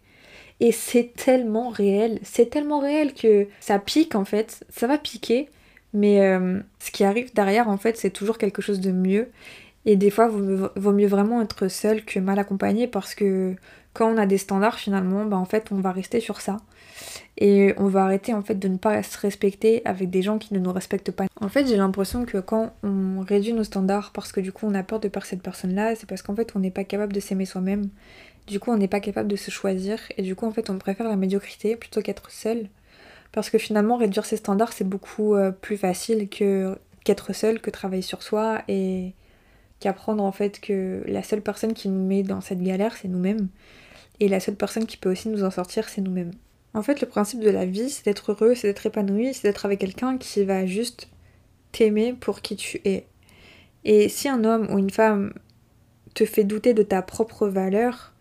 Et 0.60 0.70
c'est 0.70 1.12
tellement 1.16 1.70
réel, 1.70 2.20
c'est 2.22 2.48
tellement 2.50 2.78
réel 2.78 3.14
que 3.14 3.48
ça 3.58 3.80
pique 3.80 4.14
en 4.14 4.24
fait, 4.24 4.64
ça 4.70 4.86
va 4.86 4.96
piquer, 4.96 5.48
mais 5.92 6.22
euh, 6.22 6.60
ce 6.78 6.92
qui 6.92 7.02
arrive 7.02 7.34
derrière 7.34 7.68
en 7.68 7.78
fait 7.78 7.96
c'est 7.96 8.10
toujours 8.10 8.38
quelque 8.38 8.62
chose 8.62 8.80
de 8.80 8.92
mieux. 8.92 9.28
Et 9.84 9.96
des 9.96 10.10
fois, 10.10 10.28
vaut, 10.28 10.92
mieux 10.92 11.08
vraiment 11.08 11.42
être 11.42 11.66
seul 11.66 12.04
que 12.04 12.20
mal 12.20 12.38
accompagné 12.38 12.86
parce 12.86 13.16
que 13.16 13.56
quand 13.92 14.08
on 14.08 14.16
a 14.16 14.26
des 14.26 14.38
standards 14.38 14.78
finalement, 14.78 15.24
bah 15.24 15.36
en 15.36 15.44
fait 15.44 15.72
on 15.72 15.80
va 15.80 15.90
rester 15.90 16.20
sur 16.20 16.40
ça. 16.40 16.58
Et 17.38 17.74
on 17.76 17.86
va 17.86 18.04
arrêter 18.04 18.34
en 18.34 18.42
fait 18.42 18.54
de 18.54 18.68
ne 18.68 18.76
pas 18.76 19.02
se 19.02 19.18
respecter 19.18 19.82
avec 19.84 20.10
des 20.10 20.22
gens 20.22 20.38
qui 20.38 20.54
ne 20.54 20.58
nous 20.58 20.72
respectent 20.72 21.10
pas. 21.10 21.26
En 21.40 21.48
fait 21.48 21.66
j'ai 21.66 21.76
l'impression 21.76 22.24
que 22.24 22.38
quand 22.38 22.72
on 22.82 23.20
réduit 23.20 23.52
nos 23.52 23.64
standards 23.64 24.12
parce 24.12 24.32
que 24.32 24.40
du 24.40 24.52
coup 24.52 24.66
on 24.66 24.74
a 24.74 24.82
peur 24.82 25.00
de 25.00 25.08
perdre 25.08 25.26
cette 25.26 25.42
personne 25.42 25.74
là, 25.74 25.94
c'est 25.94 26.08
parce 26.08 26.22
qu'en 26.22 26.36
fait 26.36 26.52
on 26.54 26.60
n'est 26.60 26.70
pas 26.70 26.84
capable 26.84 27.12
de 27.12 27.20
s'aimer 27.20 27.46
soi-même. 27.46 27.88
Du 28.46 28.60
coup 28.60 28.70
on 28.70 28.76
n'est 28.76 28.88
pas 28.88 29.00
capable 29.00 29.28
de 29.28 29.36
se 29.36 29.50
choisir 29.50 29.98
et 30.16 30.22
du 30.22 30.34
coup 30.34 30.46
en 30.46 30.52
fait 30.52 30.70
on 30.70 30.78
préfère 30.78 31.08
la 31.08 31.16
médiocrité 31.16 31.76
plutôt 31.76 32.02
qu'être 32.02 32.30
seul. 32.30 32.68
Parce 33.32 33.48
que 33.48 33.58
finalement 33.58 33.96
réduire 33.96 34.26
ses 34.26 34.36
standards 34.36 34.72
c'est 34.72 34.88
beaucoup 34.88 35.34
euh, 35.34 35.50
plus 35.50 35.76
facile 35.76 36.28
que 36.28 36.78
qu'être 37.04 37.32
seul, 37.32 37.60
que 37.60 37.70
travailler 37.70 38.02
sur 38.02 38.22
soi 38.22 38.62
et 38.68 39.14
qu'apprendre 39.80 40.22
en 40.22 40.32
fait 40.32 40.60
que 40.60 41.02
la 41.06 41.22
seule 41.24 41.40
personne 41.40 41.72
qui 41.74 41.88
nous 41.88 42.06
met 42.06 42.22
dans 42.22 42.40
cette 42.40 42.62
galère 42.62 42.96
c'est 42.96 43.08
nous-mêmes 43.08 43.48
et 44.22 44.28
la 44.28 44.38
seule 44.38 44.54
personne 44.54 44.86
qui 44.86 44.96
peut 44.96 45.10
aussi 45.10 45.28
nous 45.28 45.42
en 45.42 45.50
sortir, 45.50 45.88
c'est 45.88 46.00
nous-mêmes. 46.00 46.30
En 46.74 46.82
fait, 46.82 47.00
le 47.00 47.06
principe 47.08 47.40
de 47.40 47.50
la 47.50 47.66
vie, 47.66 47.90
c'est 47.90 48.04
d'être 48.04 48.32
heureux, 48.32 48.54
c'est 48.54 48.68
d'être 48.68 48.86
épanoui, 48.86 49.34
c'est 49.34 49.48
d'être 49.48 49.66
avec 49.66 49.80
quelqu'un 49.80 50.16
qui 50.16 50.44
va 50.44 50.64
juste 50.64 51.08
t'aimer 51.72 52.14
pour 52.14 52.40
qui 52.40 52.56
tu 52.56 52.80
es. 52.84 53.06
Et 53.84 54.08
si 54.08 54.28
un 54.28 54.44
homme 54.44 54.68
ou 54.72 54.78
une 54.78 54.90
femme 54.90 55.34
te 56.14 56.24
fait 56.24 56.44
douter 56.44 56.74
de 56.74 56.82
ta 56.82 57.02
propre 57.02 57.48
valeur, 57.48 58.12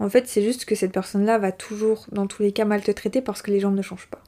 en 0.00 0.08
fait, 0.08 0.28
c'est 0.28 0.42
juste 0.42 0.64
que 0.64 0.74
cette 0.74 0.92
personne-là 0.92 1.38
va 1.38 1.52
toujours, 1.52 2.06
dans 2.12 2.26
tous 2.26 2.42
les 2.42 2.52
cas, 2.52 2.64
mal 2.64 2.82
te 2.82 2.90
traiter 2.90 3.20
parce 3.20 3.42
que 3.42 3.50
les 3.50 3.60
gens 3.60 3.70
ne 3.70 3.82
changent 3.82 4.08
pas. 4.08 4.22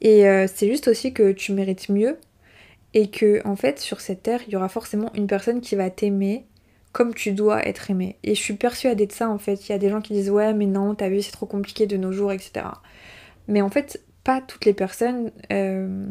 Et 0.00 0.28
euh, 0.28 0.46
c'est 0.52 0.68
juste 0.68 0.88
aussi 0.88 1.12
que 1.12 1.32
tu 1.32 1.52
mérites 1.52 1.88
mieux 1.88 2.18
et 2.94 3.10
que, 3.10 3.46
en 3.46 3.56
fait, 3.56 3.78
sur 3.78 4.00
cette 4.00 4.22
terre, 4.22 4.40
il 4.46 4.52
y 4.52 4.56
aura 4.56 4.68
forcément 4.68 5.10
une 5.14 5.26
personne 5.26 5.60
qui 5.60 5.74
va 5.76 5.90
t'aimer 5.90 6.46
comme 6.92 7.14
tu 7.14 7.32
dois 7.32 7.66
être 7.66 7.90
aimé. 7.90 8.16
Et 8.22 8.34
je 8.34 8.40
suis 8.40 8.54
persuadée 8.54 9.06
de 9.06 9.12
ça 9.12 9.28
en 9.28 9.38
fait. 9.38 9.68
Il 9.68 9.72
y 9.72 9.74
a 9.74 9.78
des 9.78 9.88
gens 9.88 10.00
qui 10.00 10.12
disent 10.12 10.30
ouais 10.30 10.54
mais 10.54 10.66
non, 10.66 10.94
ta 10.94 11.08
vie 11.08 11.22
c'est 11.22 11.32
trop 11.32 11.46
compliqué 11.46 11.86
de 11.86 11.96
nos 11.96 12.12
jours, 12.12 12.32
etc. 12.32 12.66
Mais 13.48 13.62
en 13.62 13.70
fait, 13.70 14.00
pas 14.24 14.40
toutes 14.40 14.64
les 14.64 14.72
personnes 14.72 15.30
euh, 15.52 16.06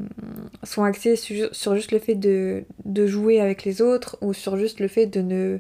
sont 0.64 0.84
axées 0.84 1.16
sur, 1.16 1.76
juste 1.76 1.92
le 1.92 2.00
fait 2.00 2.16
de, 2.16 2.66
jouer 3.08 3.40
avec 3.40 3.64
les 3.64 3.82
autres 3.82 4.18
ou 4.22 4.34
sur 4.34 4.58
juste 4.58 4.80
le 4.80 4.88
fait 4.88 5.06
de 5.06 5.22
ne 5.22 5.60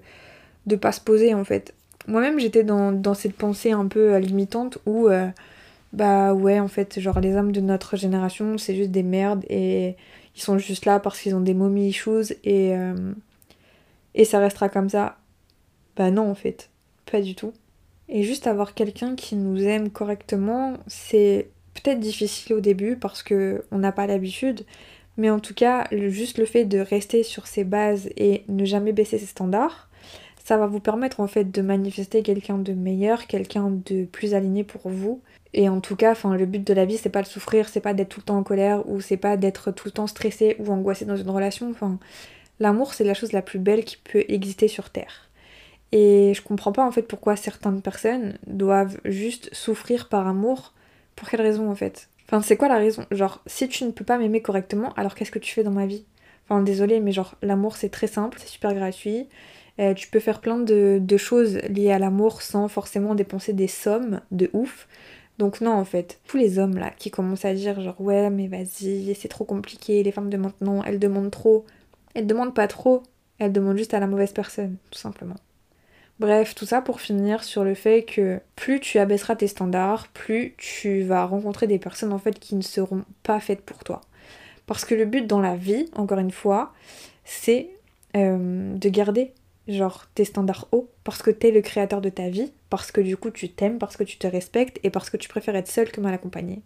de 0.68 0.76
pas 0.76 0.92
se 0.92 1.02
poser 1.02 1.34
en 1.34 1.44
fait. 1.44 1.74
Moi-même 2.08 2.40
j'étais 2.40 2.64
dans, 2.64 3.14
cette 3.14 3.36
pensée 3.36 3.72
un 3.72 3.88
peu 3.88 4.14
euh, 4.14 4.20
limitante 4.20 4.80
où 4.86 5.08
euh, 5.08 5.28
bah 5.94 6.34
ouais 6.34 6.60
en 6.60 6.68
fait 6.68 7.00
genre 7.00 7.20
les 7.20 7.36
hommes 7.36 7.52
de 7.52 7.62
notre 7.62 7.96
génération 7.96 8.58
c'est 8.58 8.76
juste 8.76 8.92
des 8.92 9.04
merdes 9.04 9.46
et 9.50 9.96
ils 10.36 10.42
sont 10.42 10.58
juste 10.58 10.86
là 10.86 11.00
parce 11.00 11.20
qu'ils 11.20 11.36
ont 11.36 11.42
des 11.42 11.54
mommy 11.54 11.90
issues 11.90 12.34
et 12.44 12.74
et 14.14 14.26
ça 14.26 14.40
restera 14.40 14.70
comme 14.70 14.90
ça. 14.90 15.18
Bah 15.96 16.12
non 16.12 16.30
en 16.30 16.36
fait, 16.36 16.70
pas 17.12 17.22
du 17.22 17.36
tout. 17.36 17.54
Et 18.10 18.24
juste 18.24 18.48
avoir 18.48 18.74
quelqu'un 18.74 19.16
qui 19.16 19.36
nous 19.36 19.62
aime 19.64 19.90
correctement, 19.90 20.74
c'est 20.88 21.50
peut-être 21.74 22.00
difficile 22.00 22.54
au 22.54 22.60
début 22.60 22.98
parce 22.98 23.24
que 23.24 23.64
on 23.72 23.78
n'a 23.78 23.92
pas 23.92 24.08
l'habitude, 24.08 24.66
mais 25.18 25.30
en 25.30 25.40
tout 25.40 25.54
cas, 25.54 25.88
juste 25.92 26.38
le 26.38 26.46
fait 26.46 26.66
de 26.66 26.80
rester 26.80 27.24
sur 27.24 27.48
ses 27.48 27.64
bases 27.64 28.10
et 28.18 28.44
ne 28.50 28.66
jamais 28.66 28.92
baisser 28.92 29.18
ses 29.18 29.26
standards, 29.26 29.90
ça 30.44 30.58
va 30.58 30.68
vous 30.68 30.80
permettre 30.80 31.20
en 31.20 31.28
fait 31.28 31.52
de 31.52 31.62
manifester 31.62 32.24
quelqu'un 32.24 32.58
de 32.58 32.74
meilleur, 32.74 33.28
quelqu'un 33.28 33.70
de 33.86 34.06
plus 34.06 34.34
aligné 34.34 34.64
pour 34.64 34.90
vous. 34.90 35.22
Et 35.54 35.70
en 35.70 35.82
tout 35.82 35.96
cas, 35.96 36.12
enfin, 36.12 36.36
le 36.36 36.46
but 36.46 36.66
de 36.66 36.74
la 36.74 36.86
vie, 36.86 36.98
c'est 36.98 37.10
pas 37.10 37.22
de 37.22 37.28
souffrir, 37.28 37.70
c'est 37.70 37.82
pas 37.82 37.94
d'être 37.94 38.10
tout 38.10 38.22
le 38.22 38.26
temps 38.26 38.38
en 38.38 38.44
colère 38.44 38.88
ou 38.90 39.02
c'est 39.02 39.18
pas 39.18 39.38
d'être 39.38 39.72
tout 39.72 39.88
le 39.88 39.92
temps 39.92 40.08
stressé 40.08 40.56
ou 40.60 40.72
angoissé 40.72 41.06
dans 41.06 41.18
une 41.18 41.30
relation. 41.30 41.70
Enfin, 41.70 42.00
L'amour, 42.62 42.94
c'est 42.94 43.04
la 43.04 43.16
chose 43.16 43.32
la 43.32 43.42
plus 43.42 43.58
belle 43.58 43.84
qui 43.84 43.98
peut 43.98 44.24
exister 44.28 44.68
sur 44.68 44.92
Terre. 44.92 45.31
Et 45.92 46.34
je 46.34 46.42
comprends 46.42 46.72
pas 46.72 46.86
en 46.86 46.92
fait 46.92 47.02
pourquoi 47.04 47.36
certaines 47.36 47.82
personnes 47.82 48.38
doivent 48.48 49.00
juste 49.06 49.54
souffrir 49.54 50.08
par 50.10 50.28
amour. 50.28 50.74
Pour 51.16 51.30
quelle 51.30 51.42
raison 51.42 51.70
en 51.70 51.76
fait? 51.76 52.10
Enfin, 52.26 52.42
c'est 52.42 52.56
quoi 52.56 52.70
la 52.70 52.78
raison? 52.78 53.06
Genre, 53.12 53.42
si 53.46 53.68
tu 53.68 53.84
ne 53.84 53.92
peux 53.92 54.06
pas 54.06 54.18
m'aimer 54.18 54.42
correctement, 54.42 54.94
alors 54.94 55.16
qu'est-ce 55.16 55.32
que 55.32 55.40
tu 55.40 55.54
fais 55.54 55.64
dans 55.64 55.72
ma 55.72 55.86
vie? 55.86 56.06
Enfin, 56.46 56.62
désolé, 56.62 57.00
mais 57.02 57.12
genre, 57.12 57.36
l'amour 57.42 57.76
c'est 57.76 57.90
très 57.90 58.08
simple, 58.08 58.38
c'est 58.40 58.48
super 58.48 58.74
gratuit. 58.74 59.28
Euh, 59.80 59.94
tu 59.94 60.08
peux 60.10 60.20
faire 60.20 60.42
plein 60.42 60.58
de, 60.58 61.00
de 61.02 61.18
choses 61.18 61.58
liées 61.70 61.92
à 61.92 62.00
l'amour 62.00 62.42
sans 62.42 62.68
forcément 62.68 63.16
dépenser 63.16 63.54
des 63.54 63.68
sommes 63.68 64.22
de 64.32 64.50
ouf. 64.54 64.88
Donc 65.38 65.62
non 65.62 65.72
en 65.72 65.86
fait, 65.86 66.20
tous 66.28 66.38
les 66.38 66.60
hommes 66.60 66.78
là 66.78 66.92
qui 66.92 67.10
commencent 67.10 67.46
à 67.46 67.54
dire 67.54 67.82
genre 67.82 68.00
ouais 68.00 68.30
mais 68.30 68.48
vas-y, 68.48 69.16
c'est 69.16 69.28
trop 69.28 69.46
compliqué, 69.46 70.04
les 70.04 70.12
femmes 70.12 70.30
de 70.30 70.38
maintenant, 70.38 70.84
elles 70.84 71.00
demandent 71.00 71.32
trop. 71.32 71.66
Elle 72.14 72.28
demande 72.28 72.54
pas 72.54 72.68
trop, 72.68 73.04
elle 73.40 73.52
demande 73.52 73.78
juste 73.78 73.94
à 73.94 74.00
la 74.00 74.08
mauvaise 74.08 74.34
personne, 74.34 74.76
tout 74.92 75.00
simplement. 75.00 75.36
Bref, 76.22 76.54
tout 76.54 76.68
ça 76.68 76.84
pour 76.84 77.02
finir 77.02 77.44
sur 77.44 77.64
le 77.64 77.74
fait 77.74 78.04
que 78.04 78.42
plus 78.56 78.80
tu 78.80 79.00
abaisseras 79.00 79.36
tes 79.36 79.48
standards, 79.48 80.08
plus 80.10 80.54
tu 80.56 81.02
vas 81.02 81.26
rencontrer 81.26 81.66
des 81.66 81.80
personnes 81.80 82.14
en 82.14 82.20
fait 82.20 82.40
qui 82.40 82.54
ne 82.54 82.62
seront 82.62 83.06
pas 83.24 83.40
faites 83.40 83.62
pour 83.62 83.84
toi. 83.84 84.02
Parce 84.68 84.86
que 84.86 84.94
le 84.94 85.06
but 85.06 85.26
dans 85.26 85.40
la 85.40 85.56
vie, 85.56 85.90
encore 85.96 86.20
une 86.20 86.30
fois, 86.30 86.74
c'est 87.26 87.72
euh, 88.16 88.78
de 88.78 88.90
garder 88.90 89.32
genre 89.68 90.06
tes 90.14 90.26
standards 90.26 90.68
hauts 90.72 90.92
parce 91.04 91.24
que 91.24 91.32
t'es 91.32 91.50
le 91.50 91.62
créateur 91.62 92.02
de 92.02 92.10
ta 92.10 92.30
vie, 92.30 92.54
parce 92.70 92.92
que 92.92 93.02
du 93.02 93.18
coup 93.18 93.32
tu 93.32 93.50
t'aimes, 93.50 93.80
parce 93.80 93.98
que 93.98 94.04
tu 94.04 94.20
te 94.20 94.28
respectes 94.28 94.80
et 94.84 94.92
parce 94.92 95.10
que 95.10 95.18
tu 95.18 95.28
préfères 95.28 95.56
être 95.56 95.70
seul 95.70 95.92
que 95.92 96.02
mal 96.02 96.14
accompagné. 96.14 96.62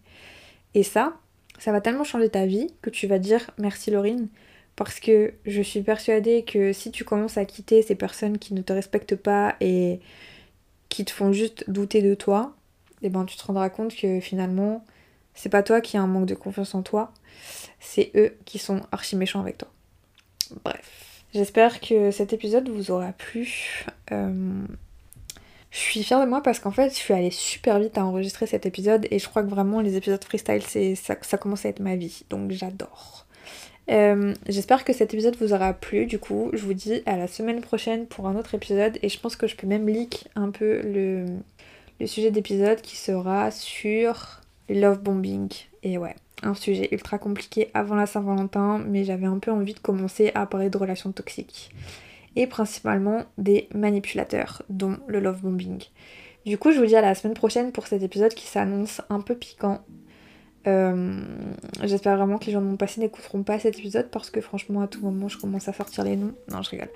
Et 0.73 0.83
ça, 0.83 1.13
ça 1.59 1.71
va 1.71 1.79
tellement 1.79 2.03
changer 2.03 2.27
ta 2.27 2.45
vie 2.45 2.73
que 2.81 2.89
tu 2.89 3.07
vas 3.07 3.19
dire 3.19 3.49
merci 3.57 3.89
Laurine, 3.89 4.27
parce 4.75 4.99
que 4.99 5.33
je 5.45 5.61
suis 5.61 5.81
persuadée 5.81 6.43
que 6.43 6.73
si 6.73 6.91
tu 6.91 7.03
commences 7.03 7.37
à 7.37 7.45
quitter 7.45 7.81
ces 7.81 7.95
personnes 7.95 8.37
qui 8.37 8.53
ne 8.53 8.61
te 8.61 8.73
respectent 8.73 9.15
pas 9.15 9.55
et 9.61 9.99
qui 10.89 11.05
te 11.05 11.11
font 11.11 11.31
juste 11.31 11.69
douter 11.69 12.01
de 12.01 12.13
toi, 12.13 12.55
et 13.01 13.07
eh 13.07 13.09
ben 13.09 13.25
tu 13.25 13.37
te 13.37 13.43
rendras 13.43 13.69
compte 13.69 13.95
que 13.95 14.19
finalement 14.19 14.83
c'est 15.33 15.49
pas 15.49 15.63
toi 15.63 15.81
qui 15.81 15.97
as 15.97 16.01
un 16.01 16.07
manque 16.07 16.27
de 16.27 16.35
confiance 16.35 16.75
en 16.75 16.81
toi, 16.81 17.13
c'est 17.79 18.11
eux 18.15 18.35
qui 18.45 18.57
sont 18.57 18.81
archi 18.91 19.15
méchants 19.15 19.41
avec 19.41 19.57
toi. 19.57 19.69
Bref. 20.63 21.23
J'espère 21.33 21.81
que 21.81 22.11
cet 22.11 22.31
épisode 22.31 22.69
vous 22.69 22.91
aura 22.91 23.11
plu. 23.11 23.85
Euh, 24.13 24.65
je 25.71 25.77
suis 25.77 26.03
fière 26.03 26.21
de 26.21 26.25
moi 26.25 26.41
parce 26.41 26.59
qu'en 26.59 26.71
fait 26.71 26.89
je 26.89 26.95
suis 26.95 27.13
allée 27.13 27.31
super 27.31 27.79
vite 27.79 27.97
à 27.97 28.05
enregistrer 28.05 28.47
cet 28.47 28.65
épisode 28.65 29.07
et 29.11 29.19
je 29.19 29.27
crois 29.27 29.43
que 29.43 29.49
vraiment 29.49 29.81
les 29.81 29.97
épisodes 29.97 30.23
freestyle 30.23 30.63
c'est 30.65 30.95
ça, 30.95 31.15
ça 31.21 31.37
commence 31.37 31.65
à 31.65 31.69
être 31.69 31.81
ma 31.81 31.97
vie 31.97 32.23
donc 32.29 32.51
j'adore. 32.51 33.25
Euh, 33.91 34.33
j'espère 34.47 34.83
que 34.83 34.93
cet 34.93 35.13
épisode 35.13 35.35
vous 35.39 35.53
aura 35.53 35.73
plu. 35.73 36.05
Du 36.05 36.19
coup, 36.19 36.49
je 36.53 36.63
vous 36.63 36.73
dis 36.73 37.01
à 37.05 37.17
la 37.17 37.27
semaine 37.27 37.61
prochaine 37.61 38.07
pour 38.07 38.27
un 38.27 38.35
autre 38.35 38.55
épisode. 38.55 38.97
Et 39.01 39.09
je 39.09 39.19
pense 39.19 39.35
que 39.35 39.47
je 39.47 39.55
peux 39.55 39.67
même 39.67 39.87
leak 39.87 40.27
un 40.35 40.49
peu 40.49 40.81
le, 40.81 41.25
le 41.99 42.07
sujet 42.07 42.31
d'épisode 42.31 42.81
qui 42.81 42.97
sera 42.97 43.51
sur 43.51 44.41
love 44.69 45.01
bombing. 45.01 45.49
Et 45.83 45.97
ouais, 45.97 46.15
un 46.43 46.55
sujet 46.55 46.89
ultra 46.91 47.17
compliqué 47.17 47.69
avant 47.73 47.95
la 47.95 48.05
Saint-Valentin, 48.05 48.83
mais 48.87 49.03
j'avais 49.03 49.27
un 49.27 49.39
peu 49.39 49.51
envie 49.51 49.73
de 49.73 49.79
commencer 49.79 50.31
à 50.35 50.45
parler 50.45 50.69
de 50.69 50.77
relations 50.77 51.11
toxiques. 51.11 51.71
Et 52.35 52.47
principalement 52.47 53.23
des 53.37 53.69
manipulateurs, 53.73 54.63
dont 54.69 54.97
le 55.07 55.19
love 55.19 55.41
bombing. 55.41 55.81
Du 56.45 56.57
coup, 56.57 56.71
je 56.71 56.79
vous 56.79 56.85
dis 56.85 56.95
à 56.95 57.01
la 57.01 57.15
semaine 57.15 57.33
prochaine 57.33 57.71
pour 57.71 57.87
cet 57.87 58.03
épisode 58.03 58.33
qui 58.33 58.45
s'annonce 58.45 59.01
un 59.09 59.21
peu 59.21 59.35
piquant. 59.35 59.81
Euh, 60.67 61.21
j'espère 61.87 62.17
vraiment 62.17 62.37
que 62.37 62.45
les 62.45 62.51
gens 62.51 62.61
de 62.61 62.65
mon 62.65 62.77
passé 62.77 63.01
n'écouteront 63.01 63.43
pas 63.43 63.59
cet 63.59 63.79
épisode 63.79 64.09
parce 64.09 64.29
que 64.29 64.41
franchement 64.41 64.81
à 64.81 64.87
tout 64.87 65.01
moment 65.01 65.27
je 65.27 65.37
commence 65.37 65.67
à 65.67 65.73
sortir 65.73 66.03
les 66.03 66.15
noms. 66.15 66.33
Non 66.51 66.61
je 66.61 66.69
rigole. 66.69 66.89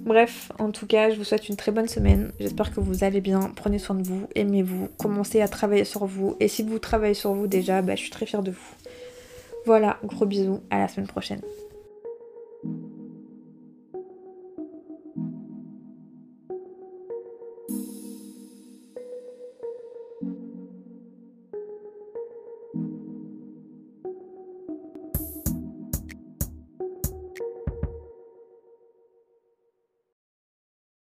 Bref, 0.00 0.50
en 0.58 0.70
tout 0.70 0.86
cas, 0.86 1.10
je 1.10 1.16
vous 1.16 1.24
souhaite 1.24 1.48
une 1.48 1.56
très 1.56 1.70
bonne 1.70 1.86
semaine. 1.88 2.32
J'espère 2.40 2.74
que 2.74 2.80
vous 2.80 3.04
allez 3.04 3.20
bien. 3.20 3.52
Prenez 3.54 3.78
soin 3.78 3.94
de 3.94 4.02
vous, 4.02 4.26
aimez-vous, 4.34 4.88
commencez 4.98 5.40
à 5.40 5.48
travailler 5.48 5.84
sur 5.84 6.04
vous. 6.04 6.36
Et 6.40 6.48
si 6.48 6.62
vous 6.62 6.78
travaillez 6.78 7.14
sur 7.14 7.32
vous 7.32 7.46
déjà, 7.46 7.80
bah, 7.80 7.94
je 7.94 8.00
suis 8.00 8.10
très 8.10 8.26
fière 8.26 8.42
de 8.42 8.50
vous. 8.50 8.74
Voilà, 9.66 9.98
gros 10.04 10.26
bisous, 10.26 10.60
à 10.70 10.78
la 10.78 10.88
semaine 10.88 11.06
prochaine. 11.06 11.40